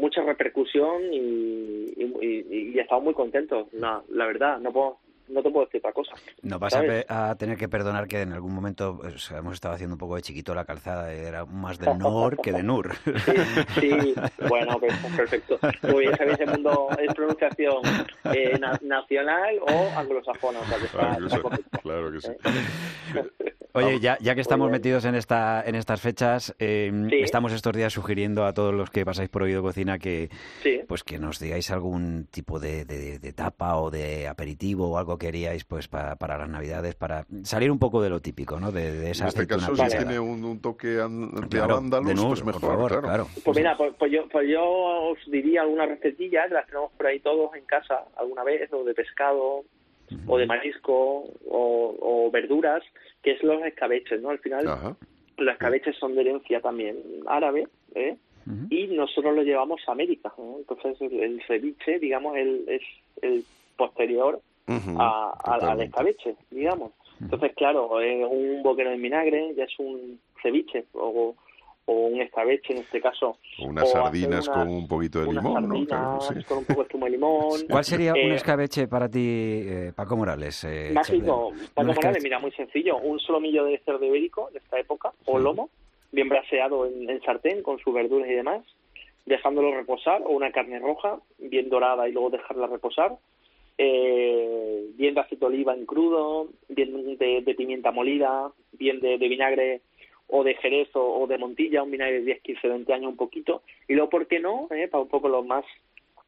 mucha 0.00 0.22
repercusión 0.22 1.12
y, 1.12 1.86
y, 1.96 2.78
estamos 2.78 3.04
muy 3.04 3.14
contentos, 3.14 3.68
la, 3.72 4.02
la 4.08 4.26
verdad, 4.26 4.58
no 4.58 4.72
puedo 4.72 4.98
no 5.30 5.42
te 5.42 5.50
puedo 5.50 5.64
decir 5.66 5.78
otra 5.78 5.92
cosa. 5.92 6.12
No 6.42 6.58
vas 6.58 6.74
a, 6.74 7.34
tener 7.36 7.56
que 7.56 7.68
perdonar 7.68 8.06
que 8.08 8.22
en 8.22 8.32
algún 8.32 8.54
momento 8.54 8.98
pues, 9.00 9.30
hemos 9.30 9.54
estado 9.54 9.74
haciendo 9.74 9.94
un 9.94 9.98
poco 9.98 10.16
de 10.16 10.22
chiquito 10.22 10.54
la 10.54 10.64
calzada, 10.64 11.12
era 11.12 11.44
más 11.44 11.78
de 11.78 11.94
Nor 11.94 12.40
que 12.40 12.52
de 12.52 12.62
Nur. 12.62 12.92
Sí, 13.80 14.14
bueno, 14.48 14.78
pues, 14.78 14.92
perfecto. 15.16 15.58
Muy 15.82 16.06
bien, 16.06 16.16
sabéis, 16.16 16.40
el 16.40 16.50
mundo 16.50 16.88
es 16.98 17.14
pronunciación 17.14 17.82
eh, 18.34 18.58
nacional 18.82 19.58
o 19.60 19.98
anglosajona. 19.98 20.60
O 20.60 20.64
sea, 20.64 21.16
claro 21.82 22.12
que 22.12 22.20
sí. 22.20 22.32
Oye, 23.72 24.00
ya, 24.00 24.18
ya 24.20 24.34
que 24.34 24.40
estamos 24.40 24.70
metidos 24.70 25.04
en 25.04 25.14
esta 25.14 25.62
en 25.64 25.74
estas 25.74 26.00
fechas, 26.00 26.54
em, 26.58 27.08
estamos 27.12 27.52
estos 27.52 27.74
días 27.74 27.92
sugiriendo 27.92 28.44
a 28.44 28.52
todos 28.52 28.74
los 28.74 28.90
que 28.90 29.04
pasáis 29.04 29.28
por 29.28 29.42
Oído 29.42 29.62
Cocina 29.62 29.98
que 29.98 30.28
pues 30.86 31.04
que 31.04 31.18
nos 31.18 31.38
digáis 31.38 31.70
algún 31.70 32.26
tipo 32.30 32.58
de, 32.58 32.84
de, 32.84 33.32
tapa 33.32 33.76
o 33.76 33.90
de 33.90 34.26
aperitivo 34.28 34.90
o 34.90 34.98
algo 34.98 35.16
que 35.16 35.30
queríais 35.30 35.64
pues 35.64 35.86
para, 35.86 36.16
para 36.16 36.36
las 36.36 36.48
Navidades, 36.48 36.96
para 36.96 37.26
salir 37.44 37.70
un 37.70 37.78
poco 37.78 38.02
de 38.02 38.10
lo 38.10 38.20
típico, 38.20 38.58
¿no? 38.58 38.72
De, 38.72 39.10
esa 39.10 39.24
en 39.24 39.28
este 39.28 39.46
caso, 39.46 39.76
si 39.76 39.96
tiene 39.96 40.18
un, 40.18 40.60
toque 40.60 40.88
de 40.88 41.48
claro, 41.48 41.80
pues 41.90 42.44
mejor, 42.44 42.60
favor, 42.60 43.00
claro. 43.00 43.26
Pues 43.44 43.56
mira, 43.56 43.76
pues, 43.76 43.94
pues, 43.98 44.10
yo, 44.10 44.28
pues 44.28 44.48
yo 44.48 44.62
os 44.64 45.18
diría 45.30 45.62
algunas 45.62 45.88
recetillas, 45.88 46.50
las 46.50 46.66
tenemos 46.66 46.90
por 46.92 47.06
ahí 47.06 47.20
todos 47.20 47.54
en 47.54 47.64
casa 47.64 48.04
alguna 48.16 48.42
vez, 48.42 48.72
o 48.72 48.82
de 48.82 48.94
pescado, 48.94 49.64
o 50.26 50.38
de 50.38 50.46
marisco 50.46 51.24
o, 51.48 52.30
verduras, 52.32 52.82
que 53.22 53.32
es 53.32 53.42
los 53.42 53.62
escabeches, 53.62 54.20
¿no? 54.20 54.30
Al 54.30 54.38
final, 54.38 54.64
los 55.36 55.52
escabeches 55.52 55.96
son 55.96 56.14
de 56.14 56.22
herencia 56.22 56.60
también 56.60 56.96
árabe, 57.26 57.66
¿eh? 57.94 58.16
Y 58.68 58.88
nosotros 58.88 59.36
lo 59.36 59.42
llevamos 59.42 59.80
a 59.86 59.92
América, 59.92 60.32
Entonces, 60.36 61.00
el, 61.00 61.40
ceviche, 61.46 62.00
digamos, 62.00 62.36
el, 62.36 62.64
es 62.66 62.82
el 63.22 63.44
posterior 63.76 64.40
a, 64.66 65.34
al 65.44 65.80
escabeche, 65.80 66.34
digamos. 66.50 66.92
Entonces, 67.20 67.52
claro, 67.54 67.90
un 68.28 68.62
boquero 68.62 68.90
de 68.90 68.96
vinagre 68.96 69.54
ya 69.54 69.64
es 69.64 69.78
un 69.78 70.18
ceviche 70.42 70.86
o, 70.94 71.36
o 71.90 72.06
un 72.06 72.20
escabeche 72.20 72.72
en 72.72 72.78
este 72.78 73.00
caso. 73.00 73.36
O 73.58 73.66
unas 73.66 73.90
sardinas 73.90 74.48
con 74.48 74.68
un 74.68 74.86
poquito 74.86 75.20
de 75.20 75.32
limón, 75.32 75.68
¿no? 75.68 75.86
con 76.46 76.58
un 76.58 76.64
poco 76.64 76.84
de 76.84 76.88
zumo 76.88 77.06
de 77.06 77.10
limón. 77.10 77.60
¿Cuál 77.68 77.84
sería 77.84 78.12
un 78.12 78.30
eh, 78.30 78.34
escabeche 78.36 78.86
para 78.86 79.08
ti, 79.08 79.18
eh, 79.20 79.92
Paco 79.94 80.16
Morales? 80.16 80.62
Eh, 80.64 80.90
mágico. 80.92 81.52
Paco 81.74 81.92
Morales, 81.92 82.22
mira, 82.22 82.38
muy 82.38 82.52
sencillo. 82.52 82.98
Un 82.98 83.18
solomillo 83.18 83.64
de 83.64 83.78
cerdo 83.78 84.04
ibérico 84.04 84.50
de 84.52 84.58
esta 84.58 84.78
época, 84.78 85.12
o 85.24 85.40
lomo, 85.40 85.68
bien 86.12 86.28
braseado 86.28 86.86
en, 86.86 87.20
sartén 87.22 87.60
con 87.62 87.80
sus 87.80 87.92
verduras 87.92 88.30
y 88.30 88.34
demás, 88.34 88.64
dejándolo 89.26 89.74
reposar, 89.74 90.22
o 90.22 90.30
una 90.30 90.52
carne 90.52 90.78
roja, 90.78 91.18
bien 91.38 91.68
dorada 91.70 92.08
y 92.08 92.12
luego 92.12 92.30
dejarla 92.30 92.68
reposar. 92.68 93.16
Eh, 93.78 94.90
bien 94.94 95.14
de 95.14 95.22
aceite 95.22 95.44
de 95.44 95.46
oliva 95.46 95.74
en 95.74 95.86
crudo, 95.86 96.50
bien 96.68 97.16
de, 97.16 97.54
pimienta 97.56 97.90
molida, 97.90 98.52
bien 98.72 99.00
de 99.00 99.16
vinagre 99.16 99.80
o 100.30 100.44
de 100.44 100.54
Jerez 100.54 100.88
o, 100.94 101.26
de 101.26 101.38
Montilla, 101.38 101.82
un 101.82 101.90
vinagre 101.90 102.20
de 102.20 102.26
10, 102.26 102.42
15, 102.42 102.68
20 102.68 102.92
años 102.92 103.10
un 103.10 103.16
poquito, 103.16 103.62
y 103.88 103.94
luego, 103.94 104.10
¿por 104.10 104.26
qué 104.26 104.40
no? 104.40 104.68
Eh, 104.70 104.88
para 104.88 105.02
un 105.02 105.08
poco 105.08 105.28
los 105.28 105.44
más, 105.44 105.64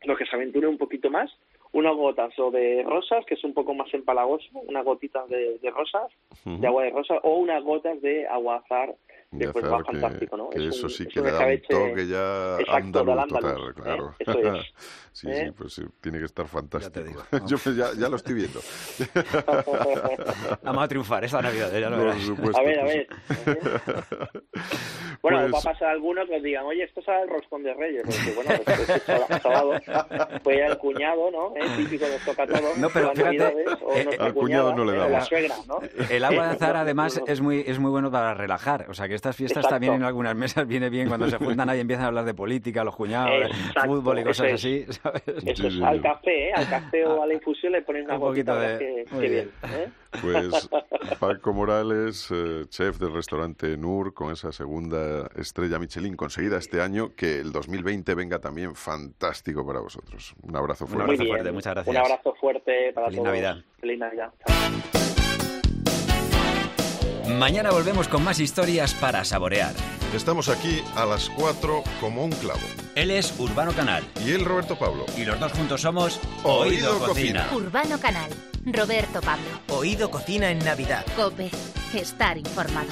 los 0.04 0.18
que 0.18 0.26
se 0.26 0.37
aventuren 0.37 0.71
un 0.71 0.78
poquito 0.78 1.11
más, 1.11 1.30
unas 1.73 1.94
gotas 1.97 2.38
o 2.38 2.50
de 2.50 2.82
rosas, 2.82 3.25
que 3.25 3.35
es 3.35 3.44
un 3.44 3.54
poco 3.54 3.75
más 3.75 3.92
empalagoso, 3.94 4.47
unas 4.66 4.85
gotitas 4.85 5.28
de, 5.28 5.59
rosas, 5.71 6.11
de 6.44 6.66
agua 6.66 6.85
de 6.85 6.90
rosas, 6.90 7.18
o 7.23 7.37
unas 7.37 7.62
gotas 7.64 8.00
de 8.02 8.26
aguazar 8.26 8.94
que 9.38 9.48
pues 9.48 9.64
va 9.64 9.82
fantástico, 9.82 10.36
¿no? 10.36 10.50
Que 10.50 10.68
eso 10.68 10.88
sí 10.88 11.06
que 11.06 11.20
le 11.20 11.30
da 11.30 11.46
un 11.46 11.62
toque 11.62 12.06
ya 12.06 12.58
exacto, 12.60 13.00
andaluz 13.00 13.28
total, 13.28 13.56
¿eh? 13.56 13.72
claro. 13.74 14.14
Eso 14.18 14.54
es. 14.54 14.74
sí, 15.12 15.30
¿eh? 15.30 15.44
sí, 15.46 15.52
pues 15.52 15.72
sí, 15.72 15.82
tiene 16.00 16.18
que 16.18 16.26
estar 16.26 16.46
fantástico. 16.46 17.00
Ya 17.00 17.02
te 17.02 17.08
digo, 17.08 17.22
Yo 17.46 17.56
ya, 17.72 17.92
ya, 17.98 18.08
lo 18.08 18.16
estoy 18.16 18.34
viendo. 18.34 18.60
Vamos 20.62 20.84
a 20.84 20.88
triunfar 20.88 21.24
esta 21.24 21.40
Navidad, 21.40 21.72
ya 21.72 21.88
lo 21.88 21.98
verás. 21.98 22.20
Supuesto, 22.20 22.60
a 22.60 22.62
ver, 22.62 22.78
a 22.78 22.84
ver. 22.84 23.06
bueno, 25.22 25.38
pues... 25.40 25.54
va 25.54 25.58
a 25.58 25.62
pasar 25.62 25.88
alguno 25.88 26.26
que 26.26 26.36
os 26.36 26.42
digan, 26.42 26.66
oye, 26.66 26.84
esto 26.84 27.00
es 27.00 27.08
el 27.08 27.30
roscón 27.30 27.62
de 27.62 27.72
Reyes. 27.72 28.02
Porque, 28.04 28.34
bueno, 28.34 28.50
pues, 28.64 28.80
pues, 28.86 29.02
pues 29.28 29.42
sábado 29.42 29.72
fue 30.42 30.66
el 30.66 30.76
cuñado, 30.76 31.30
¿no? 31.30 31.54
¿Eh? 31.56 31.62
Típico 31.78 32.06
nos 32.06 32.22
toca 32.24 32.46
todo. 32.46 32.76
No, 32.76 32.90
pero 32.90 33.12
fíjate, 33.12 33.64
o 33.82 33.94
eh, 33.94 34.16
al 34.18 34.34
cuñado 34.34 34.74
no 34.74 34.84
le 34.84 34.98
da. 34.98 35.08
La 35.08 35.22
suegra, 35.22 35.56
¿no? 35.66 35.80
El 36.10 36.24
agua 36.24 36.48
de 36.48 36.52
azar, 36.52 36.76
además, 36.76 37.22
es 37.26 37.40
muy, 37.40 37.64
es 37.66 37.78
muy 37.78 37.90
bueno 37.90 38.10
para 38.10 38.34
relajar. 38.34 38.90
O 38.90 38.94
sea, 38.94 39.08
que 39.08 39.21
estas 39.22 39.36
fiestas 39.36 39.68
también 39.68 39.94
en 39.94 40.02
algunas 40.02 40.34
mesas 40.34 40.66
viene 40.66 40.90
bien 40.90 41.06
cuando 41.06 41.30
se 41.30 41.36
juntan 41.36 41.68
ahí 41.68 41.78
y 41.78 41.80
empiezan 41.82 42.06
a 42.06 42.08
hablar 42.08 42.24
de 42.24 42.34
política, 42.34 42.82
los 42.82 42.96
cuñados, 42.96 43.52
fútbol 43.84 44.18
y 44.18 44.24
cosas 44.24 44.54
así, 44.54 44.84
¿sabes? 44.88 45.22
Eso 45.26 45.68
es 45.68 45.80
al 45.80 46.02
café, 46.02 46.48
¿eh? 46.48 46.52
Al 46.52 46.68
café 46.68 47.06
o 47.06 47.22
a 47.22 47.26
la 47.26 47.34
infusión 47.34 47.72
le 47.72 47.82
ponen 47.82 48.04
una 48.04 48.14
un 48.14 48.20
poquito 48.20 48.56
de... 48.56 49.06
Que, 49.08 49.28
bien, 49.28 49.50
¿eh? 49.62 49.88
Pues 50.20 50.68
Paco 51.20 51.52
Morales, 51.52 52.30
eh, 52.32 52.64
chef 52.68 52.98
del 52.98 53.14
restaurante 53.14 53.76
Nur, 53.76 54.12
con 54.12 54.32
esa 54.32 54.50
segunda 54.50 55.28
estrella 55.36 55.78
Michelin 55.78 56.16
conseguida 56.16 56.58
este 56.58 56.82
año, 56.82 57.14
que 57.14 57.38
el 57.38 57.52
2020 57.52 58.14
venga 58.16 58.40
también 58.40 58.74
fantástico 58.74 59.64
para 59.64 59.78
vosotros. 59.78 60.34
Un 60.42 60.56
abrazo 60.56 60.86
fuerte. 60.86 61.04
Un 61.04 61.10
abrazo 61.10 61.24
fuerte, 61.28 61.52
muchas 61.52 61.74
gracias. 61.74 61.96
Un 61.96 62.02
abrazo 62.02 62.34
fuerte 62.34 62.92
para 62.92 63.06
Feliz 63.06 63.18
todos. 63.18 63.28
Navidad. 63.28 63.56
Feliz 63.78 63.98
Navidad. 63.98 64.32
Mañana 67.38 67.70
volvemos 67.70 68.08
con 68.08 68.22
más 68.22 68.40
historias 68.40 68.94
para 68.94 69.24
saborear. 69.24 69.72
Estamos 70.14 70.48
aquí 70.48 70.82
a 70.94 71.06
las 71.06 71.30
4 71.30 71.82
como 72.00 72.24
un 72.24 72.30
clavo. 72.32 72.60
Él 72.94 73.10
es 73.10 73.32
Urbano 73.38 73.72
Canal. 73.72 74.04
Y 74.24 74.32
él 74.32 74.44
Roberto 74.44 74.78
Pablo. 74.78 75.06
Y 75.16 75.24
los 75.24 75.40
dos 75.40 75.52
juntos 75.52 75.80
somos 75.80 76.20
Oído, 76.44 76.98
Cocina. 76.98 77.48
Urbano 77.52 77.98
Canal. 77.98 78.30
Roberto 78.66 79.20
Pablo. 79.20 79.48
Oído 79.68 80.10
Cocina 80.10 80.50
en 80.50 80.58
Navidad. 80.58 81.04
Cope. 81.16 81.50
Estar 81.94 82.36
informado. 82.36 82.88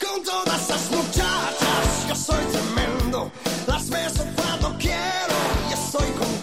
Con 0.00 0.22
todas 0.22 0.62
esas 0.62 0.90
muchachas, 0.90 2.08
yo 2.08 2.14
soy 2.14 2.44
tremendo. 2.44 3.32
Las 3.66 3.88
beso 3.88 4.24
cuando 4.36 4.76
quiero 4.78 5.34
y 5.70 5.72
estoy 5.72 6.10
contento. 6.10 6.41